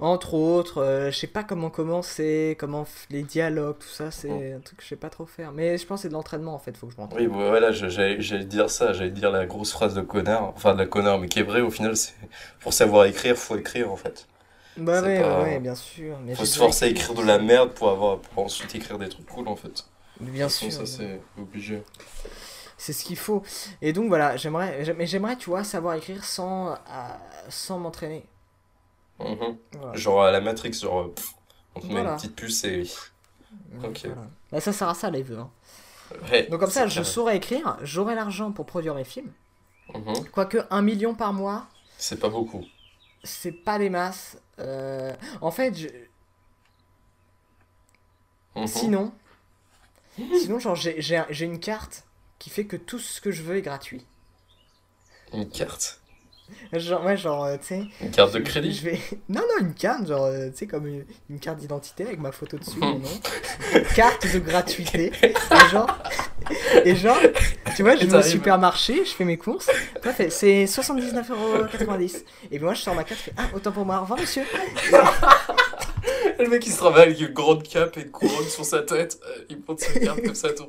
[0.00, 4.56] Entre autres, euh, je sais pas comment commencer, comment les dialogues, tout ça, c'est Mm.
[4.56, 5.52] un truc que je sais pas trop faire.
[5.52, 7.20] Mais je pense que c'est de l'entraînement en fait, faut que je m'entraîne.
[7.20, 10.78] Oui, bah, voilà, j'allais dire ça, j'allais dire la grosse phrase de connard, enfin de
[10.78, 12.14] la connard, mais qui est vraie au final, c'est
[12.60, 14.26] pour savoir écrire, faut écrire en fait.
[14.76, 16.16] Bah ouais, pas- ouais, bien sûr.
[16.24, 19.08] Mais Faut se forcer à écrire de la merde pour avoir pour ensuite écrire des
[19.08, 19.84] trucs cool en fait.
[20.20, 21.82] Bien sûr, ça c'est obligé.
[22.78, 23.42] c'est ce qu'il faut.
[23.82, 26.74] Et donc voilà, j'aimerais, j'ai- mais j'aimerais, tu vois, savoir écrire sans, euh,
[27.50, 28.24] sans m'entraîner.
[29.20, 29.58] Mhm.
[29.78, 29.96] Voilà.
[29.96, 31.34] Genre à la Matrix, genre euh, pff,
[31.74, 32.82] on te met une petite puce et.
[33.84, 34.00] ok.
[34.06, 34.26] Voilà.
[34.50, 35.38] Bah, ça sert à ça les vœux.
[35.38, 35.50] hein.
[36.32, 39.32] Ouais, Donc comme ça, je saurais écrire, j'aurai l'argent pour produire mes films.
[39.94, 40.24] Mhm.
[40.32, 41.66] Quoique un million par mois,
[41.98, 42.64] C'est pas beaucoup.
[43.22, 44.38] c'est pas des masses.
[44.58, 45.88] Euh, En fait, je-
[48.56, 48.66] Mhm.
[48.66, 49.12] Sinon,
[50.38, 52.04] sinon genre j'ai une carte
[52.38, 54.04] qui fait que tout ce que je veux est gratuit.
[55.32, 55.99] Une carte.
[56.72, 57.82] Genre, ouais, genre, euh, tu sais.
[58.00, 58.98] Une carte de crédit Je vais...
[59.28, 62.32] Non, non, une carte, genre, euh, tu sais, comme une, une carte d'identité avec ma
[62.32, 63.08] photo dessus, mon nom.
[63.74, 65.12] Une carte de gratuité.
[65.22, 65.98] Et genre,
[66.84, 67.18] et genre,
[67.76, 69.68] tu vois, je vais au supermarché, je fais mes courses.
[70.30, 72.22] C'est 79,90€.
[72.50, 74.18] Et puis moi, je sors ma carte, je fais, ah, autant pour moi, au revoir,
[74.20, 74.42] monsieur.
[76.38, 79.18] Le mec il se travaille avec une grande cape et une couronne sur sa tête,
[79.26, 80.68] euh, il monte sa carte comme ça tout.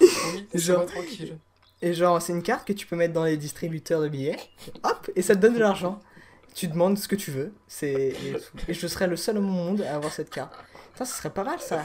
[0.00, 1.38] Oui, Genre- tranquille.
[1.82, 4.36] Et genre, c'est une carte que tu peux mettre dans les distributeurs de billets.
[4.82, 6.00] Hop, et ça te donne de l'argent.
[6.54, 7.52] Tu demandes ce que tu veux.
[7.68, 8.16] C'est
[8.68, 10.54] et, je serais le seul au monde à avoir cette carte.
[10.92, 11.84] Putain, ce serait pas mal ça.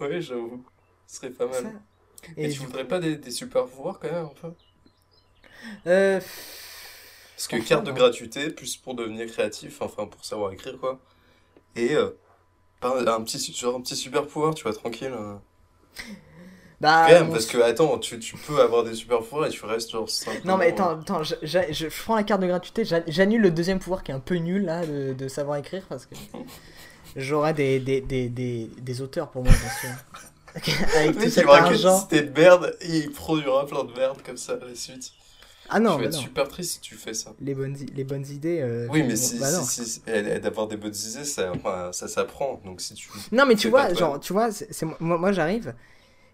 [0.00, 0.64] Ouais, j'avoue.
[1.06, 1.62] Ce serait pas mal.
[1.62, 1.70] Ça.
[2.36, 4.52] Et, Et tu voudrais pas des, des super pouvoirs quand même un peu?
[5.86, 6.20] Euh,
[7.36, 11.00] Parce que carte de gratuité, plus pour devenir créatif, enfin pour savoir écrire quoi.
[11.76, 12.10] Et euh,
[12.82, 15.12] un petit, genre un petit super pouvoir, tu vois, tranquille.
[15.12, 15.36] euh.
[16.82, 19.64] Bah, quand même, parce que attends, tu, tu peux avoir des super pouvoirs et tu
[19.64, 20.52] restes genre simplement...
[20.52, 23.40] Non mais attends, attends je, je- je- je prends la carte de gratuité, j'a- j'annule
[23.42, 26.14] le deuxième pouvoir qui est un peu nul là de, de savoir écrire parce que
[27.16, 29.90] j'aurai des, des, des, des, des auteurs pour moi bien sûr.
[30.96, 32.08] Avec Le tout cet argent.
[32.10, 35.12] de merde et il produira plein de merde comme ça à la suite.
[35.70, 36.20] Ah non, tu vas bah être non.
[36.20, 37.32] super triste si tu fais ça.
[37.40, 38.60] Les bonnes, les bonnes idées.
[38.60, 41.52] euh, Oui, mais si, bah si, si- et d'avoir des bonnes idées, ça,
[41.92, 42.60] ça s'apprend.
[42.64, 43.08] Donc si tu.
[43.30, 45.74] Non mais tu vois, genre, tu vois, c'est c'est- moi, moi j'arrive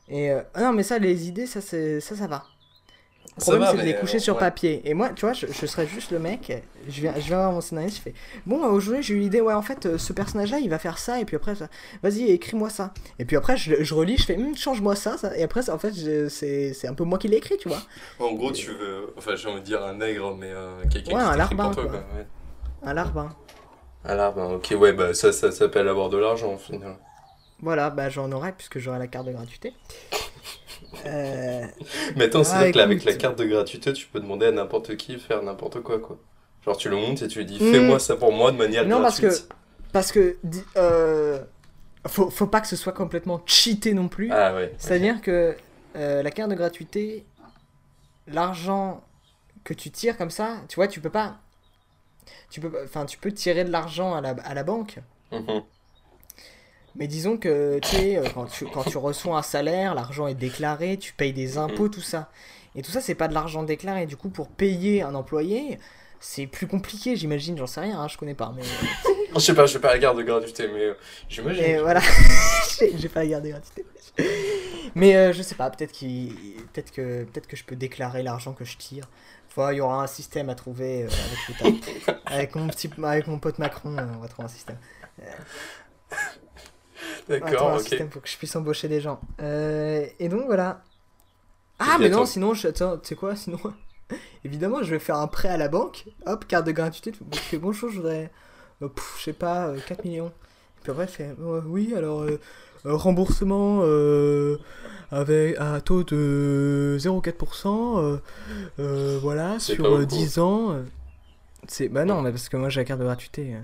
[0.09, 2.45] et euh, ah non mais ça les idées ça c'est ça ça va.
[3.37, 4.39] Le Ça problème va, c'est de les mais, coucher euh, sur ouais.
[4.39, 6.53] papier et moi tu vois je, je serais juste le mec,
[6.89, 8.15] je viens je viens voir mon scénariste je fais
[8.47, 10.79] bon euh, aujourd'hui j'ai eu l'idée ouais en fait euh, ce personnage là il va
[10.81, 11.69] faire ça et puis après ça,
[12.03, 15.37] vas-y écris-moi ça et puis après je, je relis je fais Hum, change-moi ça, ça
[15.37, 15.93] et après en fait
[16.29, 17.87] c'est c'est un peu moi qui l'ai écrit tu vois.
[18.19, 19.13] En gros, tu veux.
[19.17, 21.71] Enfin, j'ai envie de dire un nègre, mais euh, quelqu'un Ouais, qui un larbin, pour
[21.71, 21.89] toi, quoi.
[21.89, 22.07] quoi.
[22.15, 22.27] Ouais.
[22.83, 23.37] Un larbin.
[24.05, 26.99] Un larbin, ok, ouais, bah ça, ça s'appelle avoir de l'argent au final.
[27.61, 29.73] Voilà bah j'en aurai puisque j'aurai la carte de gratuité.
[31.07, 31.67] Euh,
[32.17, 34.53] Mais attends, Ah, c'est-à-dire que là, avec la carte de gratuité, tu peux demander à
[34.53, 36.19] n'importe qui de faire n'importe quoi, quoi.
[36.65, 37.71] Genre, tu le montes et tu lui dis, Hmm.
[37.73, 39.49] fais-moi ça pour moi de manière Non, parce gratuite.
[39.93, 40.39] Parce que
[40.77, 41.41] euh,
[42.07, 44.31] faut, faut pas que ce soit complètement cheaté non plus.
[44.33, 44.75] Ah ouais.
[44.79, 45.57] C'est-à-dire que
[45.97, 47.27] euh, la carte de gratuité,
[48.27, 49.03] l'argent
[49.65, 51.37] que tu tires comme ça, tu vois, tu peux pas.
[52.51, 54.99] Tu peux, enfin, tu peux tirer de l'argent à la, à la banque,
[55.33, 55.63] Mhm.
[56.99, 60.35] Mais disons que tu sais, euh, quand tu, quand tu reçois un salaire, l'argent est
[60.35, 62.31] déclaré, tu payes des impôts, tout ça.
[62.75, 64.07] Et tout ça, c'est pas de l'argent déclaré.
[64.07, 65.79] Du coup, pour payer un employé,
[66.21, 68.53] c'est plus compliqué, j'imagine, j'en sais rien, hein, je connais pas.
[68.55, 68.63] Mais...
[69.35, 70.95] Je sais pas, je sais pas la carte de gratuité, mais euh,
[71.29, 71.63] j'imagine.
[71.63, 72.01] Et voilà,
[72.97, 73.85] j'ai pas gardé gratuité.
[74.95, 78.77] Mais euh, je sais pas, peut-être peut-être que, que je peux déclarer l'argent que je
[78.77, 79.05] tire.
[79.49, 81.09] Enfin, il y aura un système à trouver euh,
[82.27, 84.79] avec mon petit, avec mon pote Macron, euh, on va trouver un système.
[87.29, 87.81] D'accord, un ok.
[87.81, 89.21] système pour que je puisse embaucher des gens.
[89.41, 90.83] Euh, et donc voilà.
[91.79, 93.59] Ah mais non, sinon, je, attends, tu sais quoi, sinon,
[94.45, 96.07] évidemment, je vais faire un prêt à la banque.
[96.27, 97.13] Hop, carte de gratuité.
[97.33, 98.31] Je fais bonjour, je voudrais,
[98.83, 100.29] euh, pff, je sais pas, euh, 4 millions.
[100.29, 102.41] Et puis après, fait, euh, oui, alors, euh,
[102.87, 104.57] euh, remboursement euh,
[105.11, 108.17] avec, à taux de 0,4%, euh,
[108.81, 110.07] euh, voilà, sur pas euh, beaucoup.
[110.07, 110.73] 10 ans.
[110.73, 110.83] euh.
[111.69, 113.55] C'est, bah non, mais parce que moi j'ai la carte de gratuité.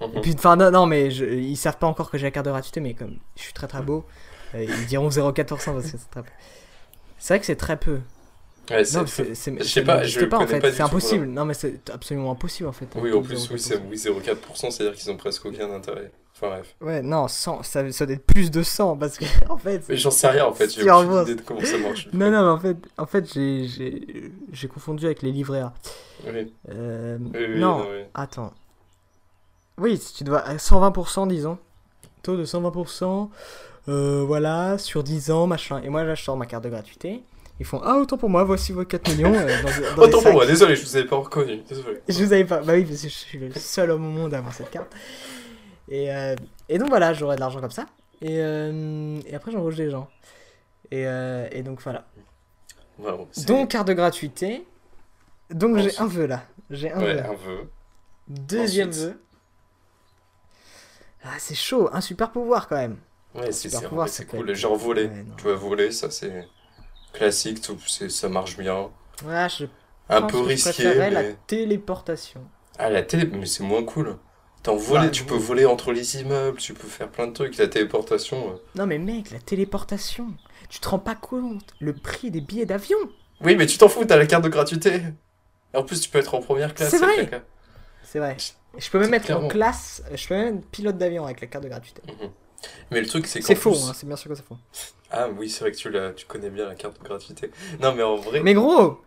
[0.00, 0.10] Mhm.
[0.16, 2.46] Et puis, enfin, non, non, mais je- ils savent pas encore que j'ai la carte
[2.46, 4.04] de gratuité, mais comme je suis très très beau,
[4.54, 6.30] euh, ils diront 0,4% parce que c'est très peu.
[7.18, 8.00] C'est vrai que c'est très peu.
[8.70, 11.26] Ouais, c'est- Non, c'est, c'est, je sais pas, je pas en fait, c'est impossible.
[11.26, 12.86] Non, mais c'est absolument impossible en fait.
[12.96, 13.58] Oui, en plus, oui, 0,4%.
[13.58, 16.12] c'est oui, 0,4%, c'est-à-dire qu'ils ont presque aucun intérêt.
[16.36, 16.76] Enfin bref.
[16.80, 19.82] Ouais, non, 100, ça, ça doit être plus de 100 parce que en fait.
[19.88, 22.08] Mais j'en sais rien en fait, j'ai aucune idée de comment ça marche.
[22.12, 23.66] Non, non, mais en fait, en fait j'ai,
[24.52, 25.72] j'ai, confondu avec les livrets A.
[26.26, 28.04] Oui, Euh, oui, oui, non, oui.
[28.14, 28.52] attends.
[29.78, 30.40] Oui, si tu dois.
[30.40, 31.58] à 120%, disons.
[32.22, 33.30] Taux de 120%.
[33.88, 35.80] euh, voilà, sur 10 ans, machin.
[35.82, 37.22] Et moi, là, je sors ma carte de gratuité.
[37.60, 39.32] Ils font Ah, autant pour moi, voici vos 4 millions.
[39.34, 41.62] euh, dans, dans des Autant pour moi, désolé, je vous avais pas reconnu.
[41.68, 42.00] Désolé.
[42.08, 42.60] Je vous avais pas.
[42.60, 44.92] Bah oui, parce que je suis le seul homme au monde à avoir cette carte.
[45.88, 46.36] Et, euh,
[46.68, 47.86] et donc voilà, j'aurai de l'argent comme ça.
[48.20, 50.08] Et, euh, et après, j'embauche des gens.
[50.90, 52.04] Et, euh, et donc voilà.
[53.46, 54.66] Donc, carte de gratuité.
[55.50, 56.42] Donc, j'ai un vœu là.
[56.70, 57.20] J'ai un Ouais, vœu.
[57.24, 57.70] un vœu.
[58.28, 59.04] Deuxième Ensuite.
[59.04, 59.20] vœu.
[61.28, 61.88] Ah, c'est chaud.
[61.92, 62.96] Un super pouvoir quand même.
[63.34, 64.50] Ouais, c'est Super c'est- cool.
[64.50, 65.04] être- Genre voler.
[65.04, 65.24] Ouais.
[65.36, 66.48] Tu vois, voler, ça c'est
[67.12, 68.90] classique, tout, ça marche bien.
[69.24, 69.66] Ouais, je
[70.08, 71.10] Un peu risqué, mais...
[71.10, 72.40] la téléportation.
[72.78, 74.16] Ah, la télé, mais c'est moins cool.
[74.62, 77.56] T'en voler, Ouais, tu peux voler entre les immeubles, tu peux faire plein de trucs.
[77.58, 78.58] La téléportation...
[78.74, 80.28] Non, mais mec, la téléportation.
[80.68, 82.98] Tu te rends pas compte le prix des billets d'avion.
[83.40, 85.02] Oui, mais tu t'en fous, t'as la carte de gratuité.
[85.74, 86.90] Et en plus, tu peux être en première classe.
[86.90, 87.30] C'est vrai.
[88.02, 88.36] C'est vrai.
[88.76, 89.46] Je peux même être Clairement.
[89.46, 90.02] en classe.
[90.14, 92.02] Je peux même être pilote d'avion avec la carte de gratuité.
[92.06, 92.30] Mhm.
[92.90, 94.56] Mais le truc, c'est C'est faux, plus- hein, c'est bien sûr que c'est faux.
[95.10, 97.50] Ah oui, c'est vrai que tu, tu connais bien la carte de gratuité.
[97.80, 98.40] Non, mais en vrai...
[98.40, 99.00] Mais gros,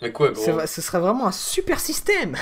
[0.00, 2.36] Mais quoi, gros Ce serait vraiment un super système.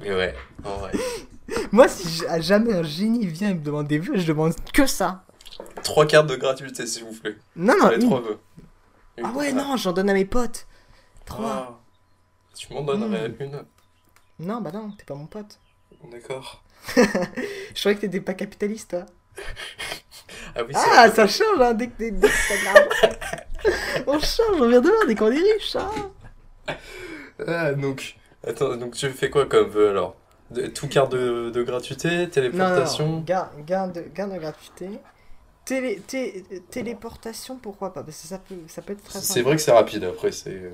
[0.00, 0.92] Mais ouais, en vrai.
[1.72, 5.24] Moi, si jamais un génie vient et me demande des vœux, je demande que ça.
[5.84, 7.36] Trois cartes de gratuité, s'il vous plaît.
[7.54, 8.02] Non, non, Les une.
[8.08, 8.38] trois vœux.
[9.18, 9.26] Une.
[9.26, 10.66] Ah ouais, non, j'en donne à mes potes.
[11.24, 11.68] Trois.
[11.70, 11.78] Ah.
[12.56, 13.36] Tu m'en donnerais Hmm.
[13.40, 13.64] une
[14.40, 15.58] Non, bah non, t'es pas mon pote.
[16.10, 16.62] D'accord.
[16.96, 19.06] Je croyais que t'étais pas capitaliste, toi.
[20.56, 23.16] Ah oui, Ah, ça change, hein, dès que dès- dès que t'as de l'argent.
[24.06, 25.90] on change, on vient de voir dès qu'on est riche, hein.
[27.46, 28.14] Ah, donc.
[28.46, 30.14] Attends, donc tu fais quoi comme vœu alors?
[30.50, 33.50] De- Tout carte de, de gratuité, Non, non, téléportation garde,
[34.14, 34.90] garde de gratuité.
[35.64, 38.04] Télé, té- téléportation, pourquoi pas?
[38.04, 39.42] Parce que ça peut, ça peut être très C'est sympa.
[39.48, 40.50] vrai que c'est rapide, après c'est...
[40.50, 40.70] euh,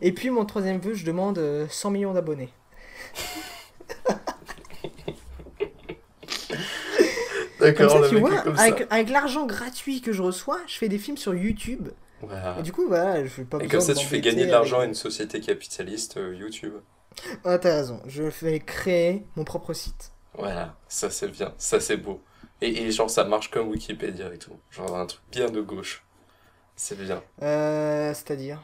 [0.00, 2.48] Et puis mon troisième vœu, je demande euh, 100 millions d'abonnés.
[7.60, 8.62] Comme D'accord, ça, on tu vois, comme ça.
[8.62, 11.88] avec, avec l'argent gratuit que je reçois, je fais des films sur YouTube.
[12.22, 12.56] Voilà.
[12.58, 14.46] Et du coup, voilà, je fais pas Et besoin comme ça, de tu fais gagner
[14.46, 16.74] de l'argent à avec- une société capitaliste, euh, YouTube.
[17.44, 20.12] Ah, t'as raison, je vais créer mon propre site.
[20.38, 22.22] Voilà, ça c'est bien, ça c'est beau.
[22.62, 24.56] Et, et genre, ça marche comme Wikipédia et tout.
[24.70, 26.04] Genre, un truc bien de gauche.
[26.76, 27.22] C'est bien.
[27.42, 28.62] Euh, c'est-à-dire?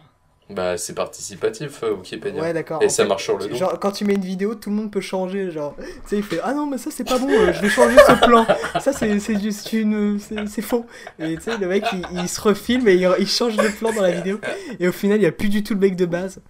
[0.48, 2.40] Bah, c'est participatif, euh, Wikipédia.
[2.40, 2.80] Ouais, d'accord.
[2.80, 3.56] Et En ça fait, marche sur le dos.
[3.56, 5.50] Genre, quand tu mets une vidéo, tout le monde peut changer.
[5.50, 7.68] Genre, tu sais, il fait Ah non, mais ça c'est pas bon, euh, je vais
[7.68, 8.46] changer ce plan.
[8.80, 10.20] Ça c'est c'est juste une.
[10.20, 10.86] c'est- C'est faux.
[11.18, 13.92] Et tu sais, le mec il, il se refilme et il, il change de plan
[13.92, 14.38] dans la vidéo.
[14.78, 16.40] Et au final, il y a plus du tout le mec de base.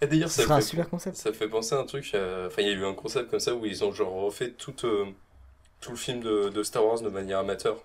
[0.00, 1.16] Et d'ailleurs, ça serait un fait, super concept.
[1.16, 2.10] ça fait penser à un truc.
[2.14, 4.50] euh, Enfin, il y a eu un concept comme ça où ils ont genre refait
[4.52, 7.76] tout, tout le film de, de Star Wars de manière amateur.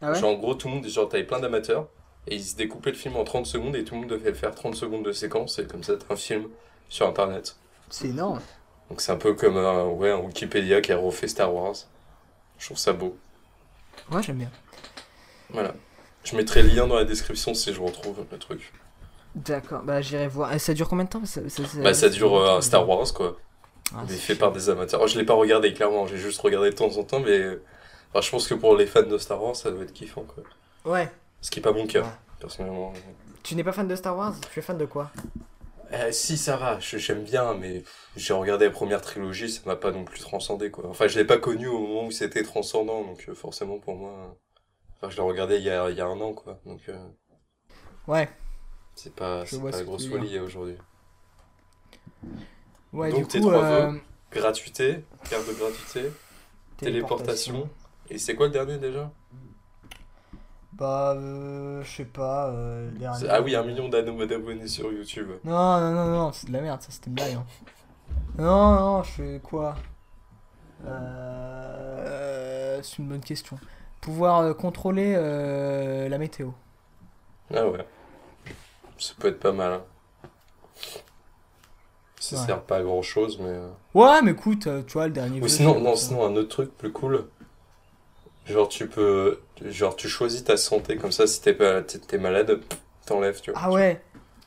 [0.00, 0.20] Ah ouais?
[0.20, 1.88] Genre, en gros, tout le monde, genre, t'avais plein d'amateurs.
[2.26, 4.54] Et ils se découpaient le film en 30 secondes et tout le monde devait faire
[4.54, 5.58] 30 secondes de séquence.
[5.58, 6.48] Et comme ça, t'as un film
[6.88, 7.56] sur internet.
[7.90, 8.40] C'est énorme.
[8.90, 11.74] Donc c'est un peu comme un, ouais, un Wikipédia qui a refait Star Wars.
[12.58, 13.16] Je trouve ça beau.
[14.10, 14.50] Moi j'aime bien.
[15.50, 15.74] Voilà.
[16.24, 18.72] Je mettrai le lien dans la description si je retrouve le truc.
[19.34, 20.52] D'accord, bah j'irai voir.
[20.52, 21.24] Et ça dure combien de temps?
[21.24, 23.36] Ça, ça, Bah ça dure euh, un Star Wars quoi.
[23.94, 24.40] Ah, mais c'est fait chiant.
[24.46, 25.00] par des amateurs.
[25.02, 27.62] Oh, je l'ai pas regardé clairement, j'ai juste regardé de temps en temps, mais euh,
[28.10, 30.44] enfin, je pense que pour les fans de Star Wars ça doit être kiffant quoi.
[30.92, 31.10] Ouais.
[31.44, 32.02] Ce qui est pas mon Ouais.
[32.40, 32.94] personnellement.
[33.42, 34.34] Tu n'es pas fan de Star Wars?
[34.50, 35.10] Tu es fan de quoi?
[35.92, 37.84] Euh, si ça va, j'aime bien, mais
[38.16, 40.86] j'ai regardé la première trilogie, ça m'a pas non plus transcendé quoi.
[40.88, 44.12] Enfin je l'ai pas connu au moment où c'était transcendant, donc euh, forcément pour moi.
[44.12, 44.28] euh,
[44.96, 46.96] Enfin je l'ai regardé il y a, il y a un an quoi, donc euh,
[48.06, 48.28] Ouais.
[48.94, 50.76] c'est pas, c'est pas la grosse folie aujourd'hui.
[52.94, 53.50] Ouais, Donc, du tes coup.
[53.50, 54.00] trois euh, vœux.
[54.32, 56.10] Gratuité, carte de gratuité,
[56.78, 57.68] téléportation.
[58.08, 59.12] Et c'est quoi le dernier déjà?
[60.76, 62.48] Bah, euh, je sais pas.
[62.48, 63.28] Euh, dernier.
[63.30, 65.28] Ah oui, un million d'abonnés sur YouTube.
[65.44, 67.34] Non, non, non, non, c'est de la merde, ça c'était une blague.
[67.34, 67.44] hein.
[68.38, 69.76] Non, non, je fais quoi?
[70.86, 72.80] Euh...
[72.82, 73.58] C'est une bonne question.
[74.00, 76.50] Pouvoir euh, contrôler euh, la météo.
[77.54, 77.86] Ah ouais.
[78.98, 79.72] Ça peut être pas mal.
[79.74, 79.82] hein.
[82.20, 82.46] Ça Ouais.
[82.46, 83.48] sert pas à grand chose, mais.
[83.48, 85.40] euh, Ouais, mais écoute, tu vois, le dernier.
[85.40, 87.26] Ou sinon, non, sinon, un autre truc plus cool.
[88.46, 89.40] Genre, tu peux.
[89.64, 91.82] Genre, tu choisis ta santé, comme ça, si t'es pas...
[91.82, 92.60] t'es malade,
[93.06, 93.60] t'enlèves, tu vois.
[93.62, 94.02] Ah ouais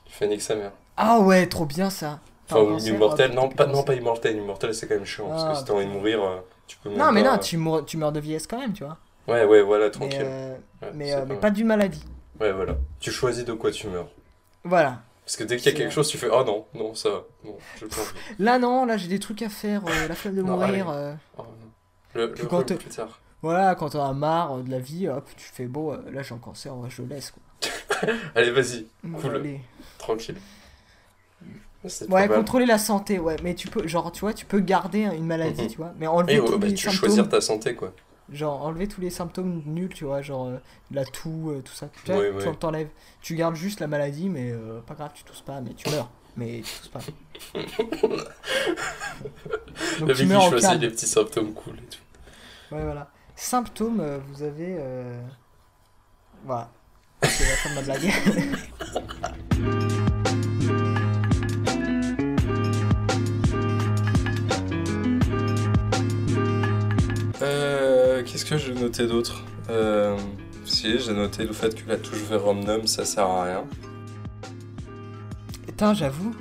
[0.05, 0.71] Tu fais nique sa mère.
[0.97, 4.37] Ah ouais, trop bien ça Enfin, ou immortel, non pas, plus non, pas immortel.
[4.37, 6.77] Immortel, c'est quand même chiant, parce Ah, que si t'as envie de mourir, euh, tu
[6.77, 8.97] peux Non, mais pas- non, tu, mour- tu meurs de vieillesse quand même, tu vois.
[9.27, 10.21] Ouais, ouais, voilà, Mais, tranquille.
[10.23, 12.05] euh, Ouais, mais, euh, pas mais pas d'une maladie.
[12.39, 12.77] Ouais, voilà.
[13.01, 14.07] Tu choisis de quoi tu meurs.
[14.63, 15.01] Voilà.
[15.25, 17.23] Parce que dès qu'il y a quelque chose, tu fais Oh non, non, ça va.
[17.43, 17.85] Non, je.
[18.39, 20.87] Là, non, là j'ai des trucs à faire, euh, la flemme de mourir.
[20.89, 21.51] euh, Oh non.
[22.13, 23.19] Le, le quand t'es- plus tard.
[23.41, 26.23] Voilà, quand t'en as marre euh, de la vie, hop, tu fais bon, euh, là
[26.23, 27.43] j'ai un cancer, je le laisse quoi.
[28.35, 28.87] Allez, vas-y,
[29.21, 29.35] Cool.
[29.35, 29.61] Allez.
[29.97, 30.37] tranquille.
[32.09, 35.25] Ouais, contrôler la santé, ouais, mais tu peux, genre, tu vois, tu peux garder une
[35.25, 35.67] maladie, Mhm.
[35.67, 37.93] tu vois, mais enlever Et tous ouais, bah, les tu symptômes, choisir ta santé, quoi.
[38.29, 40.57] genre enlever tous les symptômes nuls, tu vois, genre euh,
[40.91, 42.55] la toux, euh, tout ça, tu Ouais, ouais.
[42.55, 42.89] t'enlèves,
[43.21, 46.09] tu gardes juste la maladie, mais euh, pas grave, tu tousses pas, mais tu meurs,
[46.35, 46.99] mais tu tousses pas.
[49.99, 52.75] Donc Le tu mec, en choisit les petits symptômes cool et tout.
[52.75, 53.09] Ouais, voilà.
[53.37, 54.75] Symptômes, euh, vous avez.
[54.79, 55.21] euh,
[56.43, 56.69] Voilà.
[57.23, 58.11] C'est la fin de ma blague.
[67.41, 69.43] Euh, qu'est-ce que j'ai noté d'autre?
[69.69, 70.17] Euh,
[70.65, 73.63] Si, j'ai noté le fait que la touche Veromnum, ça sert à rien.
[75.65, 76.35] Putain, j'avoue.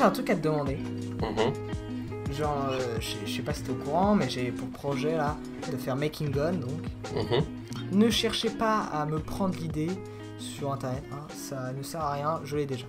[0.00, 0.76] J'ai un truc à te demander.
[0.76, 5.36] Mhm, Genre, euh, je sais pas si t'es au courant, mais j'ai pour projet là
[5.70, 6.70] de faire Making Gun donc.
[7.14, 7.44] mhm.
[7.92, 9.90] Ne cherchez pas à me prendre l'idée
[10.38, 12.86] sur internet, hein, ça ne sert à rien, je l'ai déjà.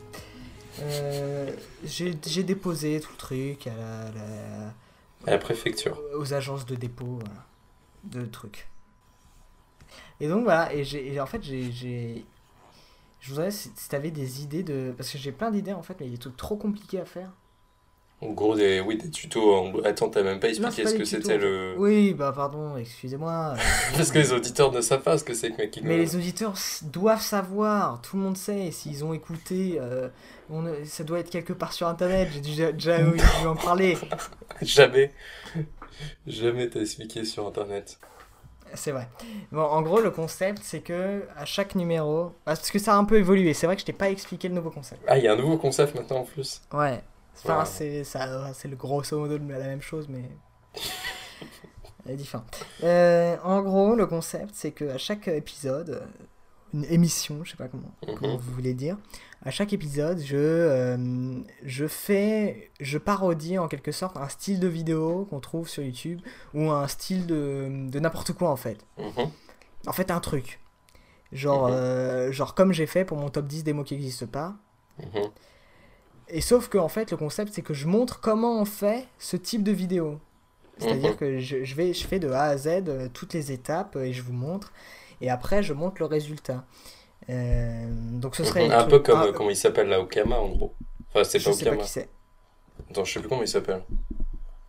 [0.79, 1.51] Euh,
[1.83, 5.99] j'ai déposé tout le truc à la, la- À la préfecture.
[6.15, 7.45] aux agences de dépôt voilà,
[8.05, 8.69] de trucs.
[10.21, 12.23] Et donc voilà, et, j'ai, et en fait j'ai-
[13.21, 14.93] Je voudrais si, si t'avais des idées de...
[14.97, 16.99] Parce que j'ai plein d'idées en fait, mais il y a des trucs trop compliqués
[16.99, 17.29] à faire.
[18.23, 19.55] En gros, des, oui, des tutos.
[19.55, 21.73] en- Attends, t'as même pas expliqué pas ce que c'était le.
[21.79, 23.55] Oui, bah pardon, excusez-moi.
[23.95, 26.53] Parce que les auditeurs ne savent pas ce que c'est que Making Mais les auditeurs
[26.83, 30.07] doivent savoir, tout le monde sait, s'ils ont écouté, euh,
[30.51, 33.97] on, ça doit être quelque part sur internet, j'ai déjà, déjà eu- dû en parler.
[34.61, 35.11] Jamais.
[36.27, 37.99] Jamais t'as expliqué sur internet.
[38.73, 39.07] C'est vrai.
[39.51, 42.33] Bon, en gros, le concept, c'est que à chaque numéro.
[42.45, 44.55] Parce que ça a un peu évolué, c'est vrai que je t'ai pas expliqué le
[44.55, 45.01] nouveau concept.
[45.07, 46.61] Ah, il y a un nouveau concept maintenant en plus.
[46.73, 47.01] Ouais.
[47.43, 47.65] Enfin, Wow.
[47.65, 50.23] c'est ça, c'est le grosso modo de la même chose, mais.
[52.05, 52.65] Elle est différente.
[52.83, 56.01] Euh, en gros, le concept, c'est que à chaque épisode,
[56.73, 58.39] une émission, je sais pas comment, comment Mhm.
[58.39, 58.97] vous voulez dire,
[59.43, 64.67] à chaque épisode, je, euh, je fais, je parodie en quelque sorte un style de
[64.67, 66.21] vidéo qu'on trouve sur YouTube
[66.53, 68.77] ou un style de, de n'importe quoi en fait.
[68.97, 69.29] Mhm.
[69.87, 70.59] En fait, un truc.
[71.31, 71.73] Genre, Mhm.
[71.73, 74.55] euh, genre comme j'ai fait pour mon top 10 des mots qui n'existent pas.
[74.99, 75.29] Mhm.
[76.29, 79.35] Et sauf que en fait, le concept, c'est que je montre comment on fait ce
[79.37, 80.19] type de vidéo.
[80.77, 81.17] C'est-à-dire Mhm.
[81.17, 84.13] que je, je vais, je fais de A à Z euh, toutes les étapes et
[84.13, 84.71] je vous montre.
[85.21, 86.65] Et après, je montre le résultat.
[87.29, 87.85] Euh,
[88.19, 88.69] donc ce serait.
[88.71, 90.73] Un peu comme, ah, comment il s'appelle là, Okama en gros.
[91.13, 91.83] Enfin, c'est je pas sais pas Okama.
[91.83, 92.09] qui c'est.
[92.89, 93.83] Attends, je sais plus comment il s'appelle.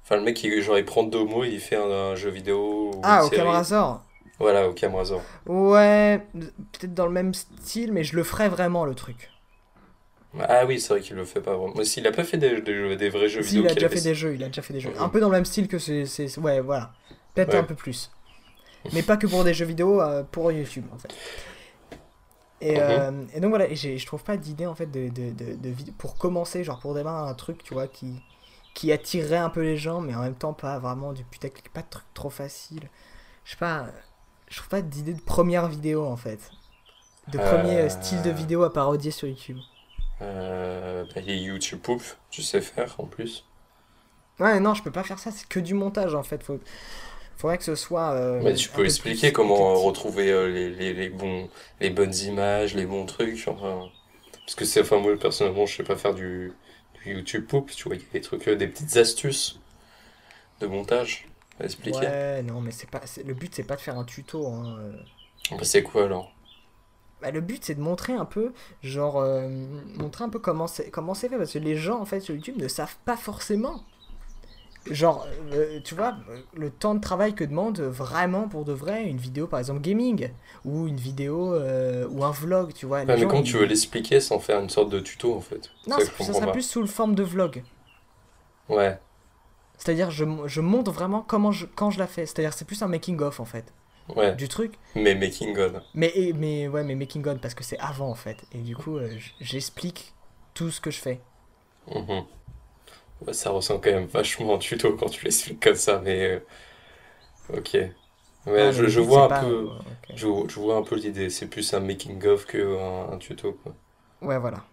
[0.05, 2.31] Enfin, le mec, il, genre, il prend deux mots et il fait un, un jeu
[2.31, 2.91] vidéo.
[2.95, 3.37] ou Ah, série.
[3.37, 4.03] Camrazor.
[4.39, 5.23] Voilà, au Camrazor.
[5.47, 9.31] Ouais, peut-être dans le même style, mais je le ferai vraiment le truc.
[10.41, 11.75] Ah oui, c'est vrai qu'il le fait pas vraiment.
[11.77, 14.01] Mais s'il a pas fait des, des, vrais jeux Si, vidéo il a déjà fait
[14.01, 14.91] des jeux, il a déjà fait des jeux.
[14.99, 16.07] Un peu dans le même style que c'est.
[16.07, 16.93] c'est- Ouais, voilà.
[17.35, 17.59] Peut-être Ouais.
[17.59, 18.11] un peu plus.
[18.93, 21.15] Mais pas que pour des jeux vidéo, euh, pour YouTube en fait.
[22.61, 25.55] Et, euh, et donc voilà, et je trouve pas d'idée en fait de, de, de,
[25.57, 28.23] de pour commencer, genre pour démarrer un truc, tu vois, qui,
[28.75, 31.83] qui attirerait un peu les gens, mais en même temps pas vraiment du putaclic, pas
[31.83, 32.89] de truc trop facile.
[33.45, 33.87] Je sais pas,
[34.49, 36.51] je trouve pas d'idée de première vidéo en fait.
[37.29, 37.89] De premier Euh.
[37.89, 39.59] style de vidéo à parodier sur YouTube.
[40.21, 43.45] Euh, bah, YouTube Poop, tu sais faire en plus.
[44.39, 46.43] Ouais, non, je peux pas faire ça, c'est que du montage en fait.
[46.45, 46.61] Faut...
[47.37, 48.13] Faudrait que ce soit.
[48.13, 51.49] euh, Mais tu peux peu expliquer comment euh, retrouver euh, les, les, les bons,
[51.81, 53.47] les bonnes images, les bons trucs.
[53.49, 53.89] Enfin,
[54.47, 56.53] parce que c'est, enfin, moi personnellement, je sais pas faire du,
[57.05, 59.61] du YouTube Poop, tu vois, il y a des trucs, euh, des petites astuces
[60.61, 61.27] de montage
[61.61, 62.15] à expliquer.
[62.17, 63.07] Ouais, non, mais c'est pas.
[63.07, 64.47] c'est- Le but, c'est pas de faire un tuto.
[64.47, 64.93] Hein.
[65.53, 66.35] Bah, c'est quoi alors?
[67.21, 69.49] Bah, le but, c'est de montrer un peu, genre, euh,
[69.97, 72.35] montrer un peu comment c'est comment c'est fait, parce que les gens, en fait, sur
[72.35, 73.85] YouTube ne savent pas forcément.
[74.91, 76.17] Genre, euh, tu vois,
[76.55, 80.31] le temps de travail que demande vraiment, pour de vrai, une vidéo, par exemple, gaming,
[80.65, 83.05] ou une vidéo, euh, ou un vlog, tu vois.
[83.05, 85.71] mais comment ils- tu veux l'expliquer sans faire une sorte de tuto en fait?
[85.87, 87.63] Non, ça, ça sera plus sous le forme de vlog.
[88.69, 88.99] Ouais.
[89.79, 92.27] C'est-à-dire, je, je montre vraiment comment je, quand je la fais.
[92.27, 93.73] C'est-à-dire, c'est plus un making-of, en fait,
[94.17, 94.75] Ouais, du truc.
[94.97, 95.81] mais making on.
[95.95, 98.45] Mais, et- mais ouais, mais making on parce que c'est avant en fait.
[98.53, 100.13] Et du coup, euh, j'explique
[100.55, 101.21] tout ce que je fais.
[101.89, 102.25] Mhm.
[103.27, 106.41] Ouais, ça ressemble quand même vachement un tuto quand tu l'expliques comme ça, mais euh,
[107.49, 107.77] ok.
[108.47, 109.69] Ouais, Ah, je, vois un pas, peu,
[110.15, 111.31] je, je vois un peu l'idée.
[111.31, 113.75] C'est plus un making of que un, un tuto quoi.
[114.21, 114.65] Ouais, voilà.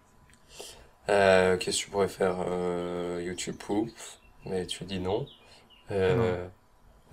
[1.08, 2.36] Euh, qu'est-ce que tu pourrais faire?
[2.46, 3.90] Euh, YouTube Poop,
[4.46, 5.26] mais tu dis non.
[5.90, 6.48] Euh,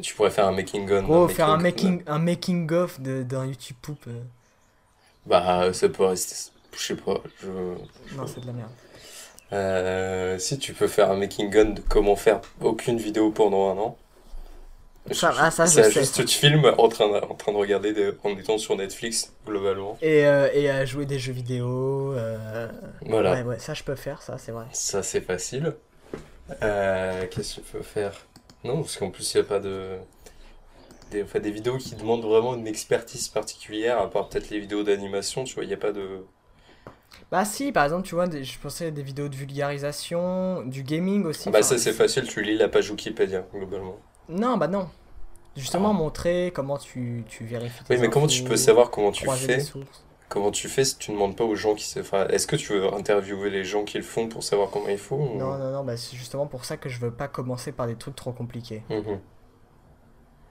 [0.01, 1.03] Tu pourrais faire un making on.
[1.03, 4.05] Gros, faire un making, un making of d'un YouTube poop.
[5.25, 6.51] Bah, ça peut rester.
[6.75, 7.21] Je sais pas.
[7.41, 7.75] Je...
[8.11, 8.75] Non, c'est de la merde.
[9.53, 13.77] Euh, si tu peux faire un making on de comment faire aucune vidéo pendant un
[13.77, 13.97] an.
[15.11, 18.11] Ça- ah, ça, C'est juste tu filmes en train de, en train de regarder des-
[18.23, 19.97] en étant sur Netflix globalement.
[20.01, 22.13] Et, euh, et à jouer des jeux vidéo.
[22.13, 22.67] euh,
[23.01, 23.33] Voilà.
[23.33, 24.65] Ouais, ouais, ça je peux faire, ça c'est vrai.
[24.71, 25.73] Ça c'est facile.
[27.31, 28.13] Qu'est-ce que tu peux faire?
[28.63, 29.97] Non, parce qu'en plus il n'y a pas de.
[31.11, 34.83] Des, enfin, des vidéos qui demandent vraiment une expertise particulière, à part peut-être les vidéos
[34.83, 36.25] d'animation, tu vois, il n'y a pas de.
[37.31, 40.83] Bah, si, par exemple, tu vois, des- je pensais à des vidéos de vulgarisation, du
[40.83, 41.49] gaming aussi.
[41.49, 43.97] bah, ça c'est facile, tu lis la page Wikipédia globalement.
[44.29, 44.89] Non, bah non.
[45.55, 45.93] Justement, Ah.
[45.93, 49.63] montrer comment tu, tu vérifies Oui, mais comment tu peux savoir comment tu fais?
[50.29, 52.01] Comment tu fais si tu ne demandes pas aux gens qui se...
[52.01, 54.97] Enfin, est-ce que tu veux interviewer les gens qui le font pour savoir comment il
[54.97, 57.71] faut ou- Non, non, non, bah c'est justement pour ça que je veux pas commencer
[57.71, 58.83] par des trucs trop compliqués.
[58.89, 59.19] Mhm.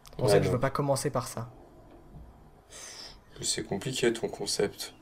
[0.04, 0.54] C'est pour Ouais, ça que je non.
[0.54, 1.50] veux pas commencer par ça.
[3.42, 4.94] C'est compliqué ton concept.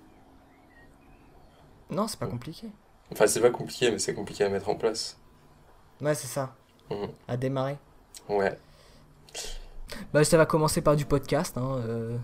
[1.95, 2.69] Non, c'est pas compliqué.
[3.13, 5.17] Enfin, c'est pas compliqué, mais c'est compliqué à mettre en place.
[6.01, 6.55] Ouais, c'est ça.
[6.91, 7.09] Mhm.
[7.29, 7.79] À démarrer.
[8.29, 8.59] Ouais.
[10.13, 11.57] Bah, ça va commencer par du podcast.
[11.57, 12.17] Hein, euh.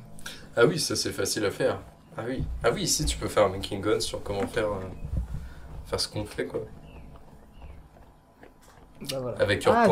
[0.57, 1.81] Ah oui, ça c'est facile à faire.
[2.17, 2.45] Ah oui.
[2.65, 4.81] Ah oui, si tu peux faire un making on sur comment faire, euh,
[5.87, 6.61] faire ce qu'on fait, quoi.
[9.11, 9.39] Bah, voilà.
[9.39, 9.87] Avec Ah,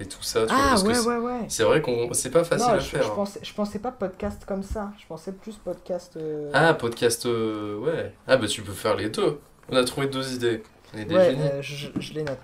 [0.00, 0.46] et tout ça.
[0.46, 1.40] tu vois, Ah parce ouais, c'est- ouais, ouais.
[1.48, 3.02] C'est vrai qu'on c'est pas facile non, à je, faire.
[3.02, 3.12] je hein.
[3.14, 4.90] pensais, je pensais pas podcast comme ça.
[4.98, 6.14] Je pensais plus podcast.
[6.16, 8.14] euh, Ah, podcast, euh, ouais.
[8.26, 9.38] Ah, bah tu peux faire les deux.
[9.70, 10.62] On a trouvé deux idées.
[10.94, 11.42] On est des ouais, génies.
[11.42, 12.38] euh, je, je les note.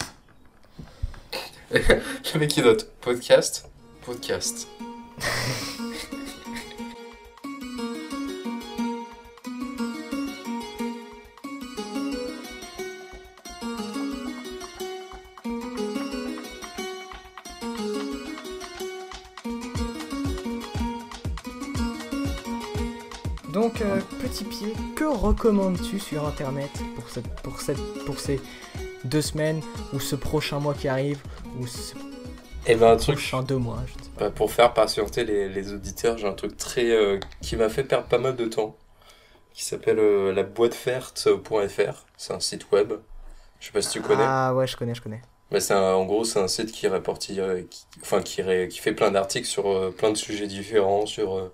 [1.73, 3.67] Le mec qui note podcast,
[4.05, 4.69] podcast.
[24.97, 28.41] que recommandes-tu sur internet pour, cette, pour, cette, pour ces
[29.05, 29.61] deux semaines
[29.93, 31.19] ou ce prochain mois qui arrive
[31.59, 31.95] ou ce
[32.67, 34.25] Et ben un truc, prochain deux mois je sais pas.
[34.27, 37.85] bah, pour faire patienter les, les auditeurs, j'ai un truc très euh, qui m'a fait
[37.85, 38.77] perdre pas mal de temps,
[39.53, 42.07] qui s'appelle euh, la boîteferte.fr.
[42.17, 42.93] C'est un site web.
[43.61, 44.25] Je sais pas si tu connais.
[44.27, 45.23] Ah ouais, je connais, je connais.
[45.51, 48.69] Mais c'est un- en gros, c'est un site qui répartit, euh, qui, enfin, qui, ré-
[48.69, 51.53] qui fait plein d'articles sur euh, plein de sujets différents, sur, euh,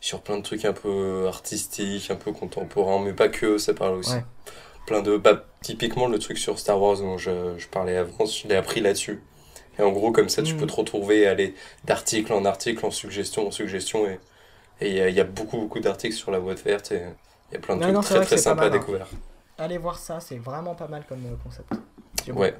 [0.00, 3.96] sur plein de trucs un peu artistiques, un peu contemporains, mais pas que, ça parle
[3.96, 4.12] aussi.
[4.14, 4.24] Ouais.
[4.86, 8.46] Plein de, bah, typiquement le truc sur Star Wars dont je, je parlais avant, je
[8.48, 9.22] l'ai appris là-dessus.
[9.78, 10.58] Et en gros, comme ça, tu Mm.
[10.58, 14.20] peux te retrouver, aller d'article en article, en suggestion en suggestion, et
[14.80, 17.02] et il y, a- il y a beaucoup, beaucoup d'articles sur la boîte verte, et
[17.50, 18.70] il y a plein de trucs non, très, très sympas à hein.
[18.70, 19.06] découvrir.
[19.58, 21.72] Allez voir ça, c'est vraiment pas mal comme euh, concept.
[22.34, 22.54] Ouais.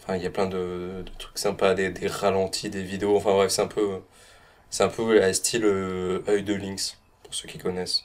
[0.00, 3.16] Enfin, il y a plein de, de trucs sympas, des, des ralentis, des vidéos.
[3.16, 4.00] Enfin bref, c'est un peu,
[4.70, 8.04] c'est un peu à style euh, œil de lynx pour ceux qui connaissent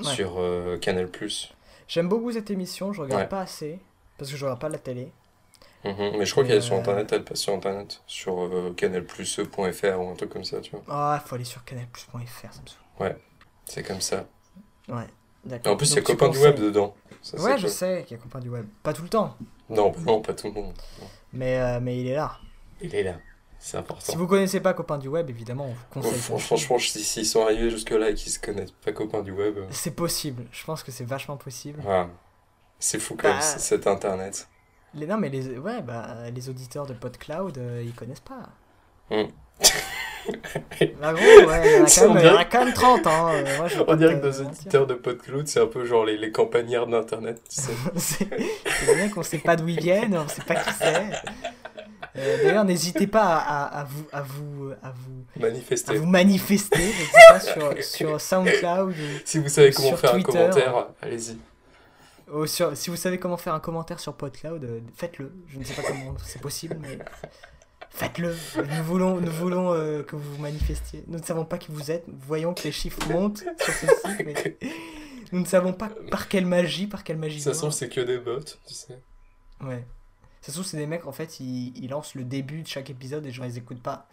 [0.00, 0.14] Ouais.
[0.14, 1.08] sur euh, Canal+.
[1.86, 3.28] J'aime beaucoup cette émission, je regarde Ouais.
[3.28, 3.78] pas assez
[4.18, 5.12] parce que je regarde pas la télé.
[5.84, 6.16] Mhm.
[6.18, 9.98] Mais je crois qu'elle est sur Euh, internet, elle passe sur internet, sur euh, canalplus.fr
[10.00, 10.82] ou un truc comme ça, tu vois.
[10.88, 13.16] Ah, faut aller sur canalplus.fr, ça me saoule.
[13.64, 14.26] C'est comme ça.
[14.88, 15.04] Ouais,
[15.46, 15.72] Et d'accord.
[15.74, 16.94] en plus, il y a copain du web dedans.
[17.20, 17.70] Ça, Ouais, je cool.
[17.70, 18.66] sais qu'il y a copain du web.
[18.82, 19.36] Pas tout le temps,
[19.68, 20.74] Non, non, pas tout le monde.
[21.32, 22.38] mais, euh, mais il est là.
[22.80, 23.16] Il est là.
[23.64, 24.04] C'est important.
[24.12, 26.18] Si vous connaissez pas copain du web, évidemment, on vous conseille.
[26.20, 26.36] ça.
[26.36, 29.66] franchement, si- s'ils sont arrivés jusque-là et qu'ils se connaissent pas copains du web, euh,
[29.70, 31.78] C'est possible, je pense que c'est vachement possible.
[31.82, 32.08] voilà.
[32.80, 34.48] c'est fou quand même, Bah, cet internet.
[34.94, 38.48] Les, non, mais les, ouais, bah, les auditeurs de PodCloud, euh, ils connaissent pas.
[41.00, 43.06] Bah, gros, ouais, il y en a quand on même, a dirait- quand même 30,
[43.08, 43.30] hein.
[43.32, 44.46] euh, moi, je On dirait que nos mentir.
[44.48, 47.72] éditeurs de PodCloud, c'est un peu genre les, les campagnards d'Internet, tu sais.
[47.96, 48.28] c'est
[48.86, 51.10] des mecs, on sait pas d'où ils viennent, on sait pas qui c'est.
[52.16, 55.96] Euh, D'ailleurs, n'hésitez pas à, à, à vous, à, vous, à, vous, à Manifestez.
[55.96, 56.92] vous manifester,
[57.30, 58.94] pas, sur, sur SoundCloud ou,
[59.24, 60.38] Si vous savez comment faire Twitter.
[60.38, 61.38] un commentaire, allez-y.
[62.46, 65.32] sur, si vous savez comment faire un commentaire sur PodCloud, euh, faites-le.
[65.48, 66.98] Je ne sais pas comment c'est possible, mais
[67.90, 68.36] faites-le.
[68.56, 71.04] Nous voulons, nous voulons euh, que vous vous manifestiez.
[71.06, 72.04] Nous ne savons pas qui vous êtes.
[72.26, 74.58] Voyons que les chiffres montent sur ce site, mais
[75.32, 77.40] nous ne savons pas par quelle magie, par quelle magie.
[77.40, 77.58] Se noire.
[77.58, 78.98] trouve, c'est que des bots, tu sais.
[79.62, 79.82] Ouais.
[80.42, 82.90] Ça se trouve, c'est des mecs, en fait, ils, ils lancent le début de chaque
[82.90, 84.08] épisode et les gens, ils écoutent pas.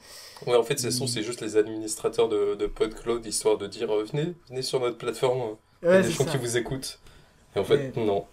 [0.45, 3.65] Ouais, en fait, ça se trouve, c'est juste les administrateurs de, de PodCloud, histoire de
[3.67, 6.31] dire euh, venez, venez sur notre plateforme, euh, il y a des gens ça.
[6.31, 6.99] qui vous écoutent.
[7.55, 8.25] Et en fait, non.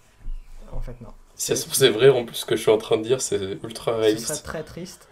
[0.73, 1.09] En fait, non.
[1.37, 3.03] Si ça se trouve, c'est vrai, en plus, ce que je suis en train de
[3.03, 4.45] dire, c'est ultra Ce serait réaliste.
[4.45, 5.09] très triste.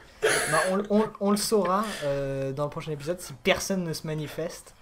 [0.70, 4.74] On, on- on le saura euh, dans le prochain épisode si personne ne se manifeste.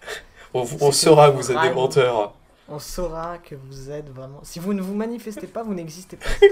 [0.54, 2.34] On, on saura que vous êtes des menteurs.
[2.68, 4.40] On saura que vous êtes vraiment.
[4.44, 6.26] Si vous ne vous manifestez pas, vous n'existez pas.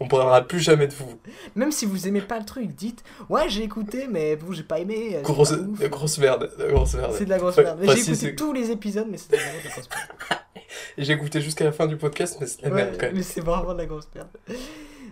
[0.00, 1.18] On parlera plus jamais de vous.
[1.54, 4.78] Même si vous aimez pas le truc, dites Ouais, j'ai écouté, mais vous, j'ai pas
[4.78, 5.12] aimé.
[5.16, 7.12] euh, c'est Grosse, pas de grosse merde, de grosse merde.
[7.16, 7.78] C'est de la grosse merde.
[7.82, 10.40] Enfin, j'ai si, écouté tous les épisodes, mais c'est de la grosse merde.
[10.98, 13.06] Et j'ai écouté jusqu'à la fin du podcast, mais c'est de la Ouais, merde quand
[13.06, 13.16] même.
[13.16, 14.28] mais c'est vraiment de la grosse merde.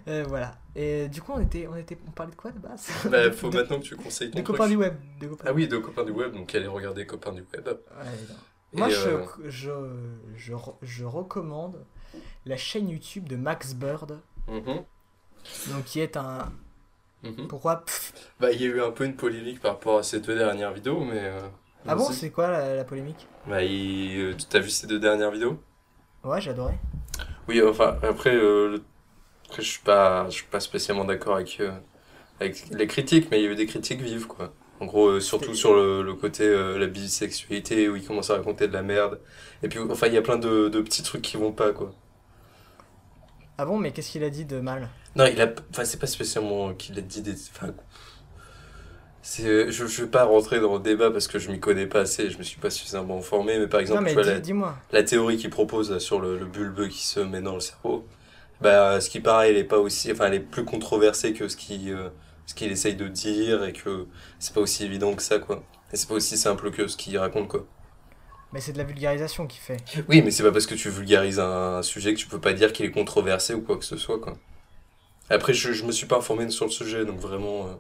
[0.06, 0.54] Euh, voilà.
[0.74, 2.86] Et du coup, on était, on était, on parlait de quoi de base?
[3.10, 4.56] Bah, faut de, maintenant que tu conseilles ton Des truc.
[4.56, 4.94] copains du web.
[5.20, 7.66] Copains Ah oui, de copains du web, donc allez regarder copains du web.
[7.68, 7.74] Ouais.
[8.72, 9.70] Moi, je, euh, je,
[10.36, 11.84] je, re- je recommande
[12.46, 14.18] la chaîne YouTube de Max Bird,
[14.48, 14.84] mhm,
[15.66, 16.52] donc qui est un.
[17.22, 17.48] mhm.
[17.48, 20.20] Pourquoi pff, Bah, il y a eu un peu une polémique par rapport à ces
[20.20, 21.20] deux dernières vidéos, mais.
[21.22, 21.48] euh,
[21.88, 23.26] Ah bon, c'est quoi la, la polémique?
[23.46, 24.16] Bah, il...
[24.20, 25.60] euh, t'as vu ces deux dernières vidéos?
[26.24, 26.74] Ouais, j'ai adoré.
[27.48, 28.82] Oui, enfin, après, euh, le-
[29.50, 31.72] après je suis pas, je suis pas spécialement d'accord avec, euh,
[32.40, 34.54] avec les critiques, mais il y a eu des critiques vives, quoi.
[34.80, 38.36] En gros, euh, surtout sur le, le côté euh, la bisexualité, où il commence à
[38.36, 39.20] raconter de la merde.
[39.62, 41.92] Et puis, enfin, il y a plein de, de petits trucs qui vont pas, quoi.
[43.58, 44.88] Ah bon, mais qu'est-ce qu'il a dit de mal?
[45.16, 47.74] Non, il a, enfin, c'est pas spécialement qu'il a dit des, enfin,
[49.22, 52.30] je, je vais pas rentrer dans le débat parce que je m'y connais pas assez,
[52.30, 54.52] je me suis pas suffisamment informé, mais par exemple, Non, mais tu vois, dis-
[54.92, 58.06] la, théorie qu'il propose là, sur le, le bulbe qui se met dans le cerveau,
[58.60, 61.56] bah, ce qui paraît, elle est pas aussi, enfin, elle est plus controversée que ce
[61.56, 62.08] qui, euh,
[62.46, 64.06] ce qu'il essaye de dire et que
[64.38, 65.62] c'est pas aussi évident que ça, quoi.
[65.92, 67.66] Et c'est pas aussi simple que ce qu'il raconte, quoi.
[68.52, 69.76] Mais c'est de la vulgarisation qu'il fait.
[70.08, 72.72] Oui, mais c'est pas parce que tu vulgarises un, sujet que tu peux pas dire
[72.72, 74.36] qu'il est controversé ou quoi que ce soit, quoi.
[75.30, 77.66] Après, je, je me suis pas informé sur le sujet, donc vraiment.
[77.66, 77.74] euh,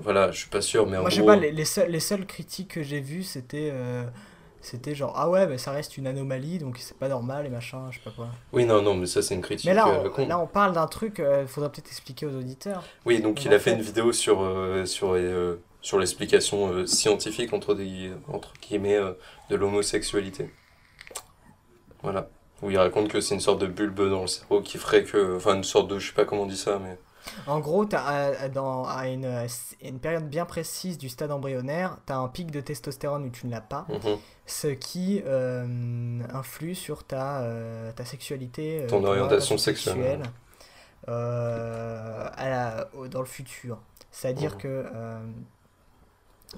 [0.00, 1.30] voilà, je suis pas sûr, mais en Moi, je sais gros.
[1.30, 3.70] pas, les, les, seuls- les seules critiques que j'ai vues, c'était.
[3.72, 4.04] euh,
[4.60, 7.88] c'était genre, ah ouais, mais ça reste une anomalie, donc c'est pas normal et machin,
[7.90, 8.28] je sais pas quoi.
[8.52, 10.72] Oui, non, non, mais ça, c'est une critique Mais là, euh, on, là, on parle
[10.72, 12.82] d'un truc, faudrait peut-être expliquer aux auditeurs.
[13.04, 14.44] Oui, donc on il a fait faire- une vidéo sur,
[14.86, 15.16] sur,
[15.86, 19.12] sur l'explication euh, scientifique entre, des, entre guillemets euh,
[19.50, 20.50] de l'homosexualité.
[22.02, 22.28] Voilà.
[22.60, 25.36] Où il raconte que c'est une sorte de bulbe dans le cerveau qui ferait que.
[25.36, 26.00] Enfin, une sorte de.
[26.00, 26.98] Je sais pas comment on dit ça, mais.
[27.46, 29.46] En gros, t'as, euh, dans, à une, euh,
[29.82, 33.46] une période bien précise du stade embryonnaire, tu as un pic de testostérone où tu
[33.46, 34.16] ne l'as pas, Mhm.
[34.46, 40.22] ce qui euh, influe sur ta, euh, ta sexualité, Ton orientation sexuelle.
[41.08, 43.78] euh, à la- au- dans le futur.
[44.10, 44.58] C'est-à-dire Mhm.
[44.58, 44.84] que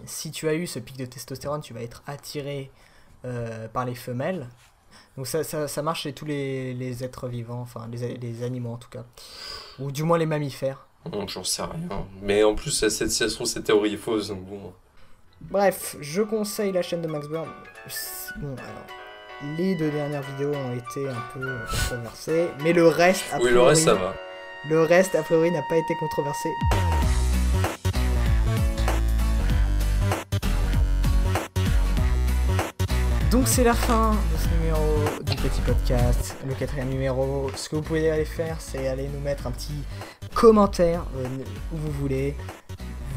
[0.05, 2.71] si tu as eu ce pic de testostérone, tu vas être attiré
[3.25, 4.47] euh, par les femelles.
[5.17, 8.73] Donc ça, ça, ça marche chez tous les, les êtres vivants, enfin les, les animaux
[8.73, 9.05] en tout cas.
[9.81, 10.87] Ou du moins les mammifères.
[11.13, 12.07] Hum, J'en sais rien.
[12.23, 14.73] Mais en plus, cette trouve, cette théorie est fausse, donc bon.
[15.41, 17.49] Bref, je conseille la chaîne de Max Burn.
[18.39, 23.39] Bon, alors, les deux dernières vidéos ont été un peu controversées, mais le reste, a
[23.39, 24.17] Oui, le reste, ça priori- va.
[24.69, 26.49] Le reste, a priori, n'a pas été controversé.
[33.31, 37.51] Donc c'est la fin de ce numéro du petit podcast, le quatrième numéro.
[37.55, 39.85] Ce que vous pouvez aller faire, c'est aller nous mettre un petit
[40.35, 41.27] commentaire euh,
[41.75, 42.35] où vous voulez,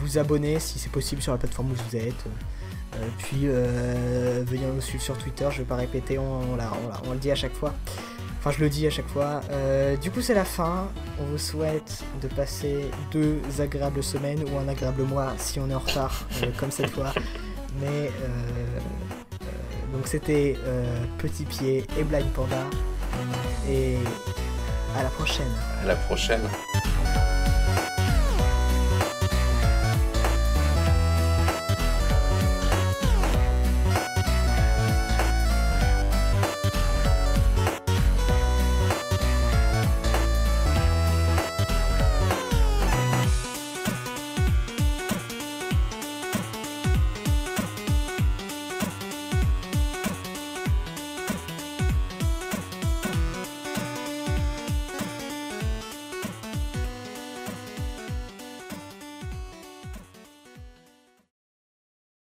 [0.01, 2.25] vous abonner si c'est possible sur la plateforme où vous êtes.
[2.95, 7.31] Euh, puis euh, venir nous suivre sur Twitter, je vais pas répéter, on, le dit
[7.31, 7.73] à chaque fois.
[8.39, 9.39] Enfin, je le dis à chaque fois.
[9.51, 10.89] Euh, du coup, c'est la fin.
[11.19, 15.75] On vous souhaite de passer deux agréables semaines ou un agréable mois si on est
[15.75, 16.25] en retard,
[16.59, 17.13] comme cette fois.
[17.79, 18.79] Mais euh,
[19.93, 22.63] donc, c'était euh, Petit Pied et Blind Panda.
[23.69, 23.97] Et
[24.97, 25.51] à la prochaine.
[25.83, 26.41] À la prochaine.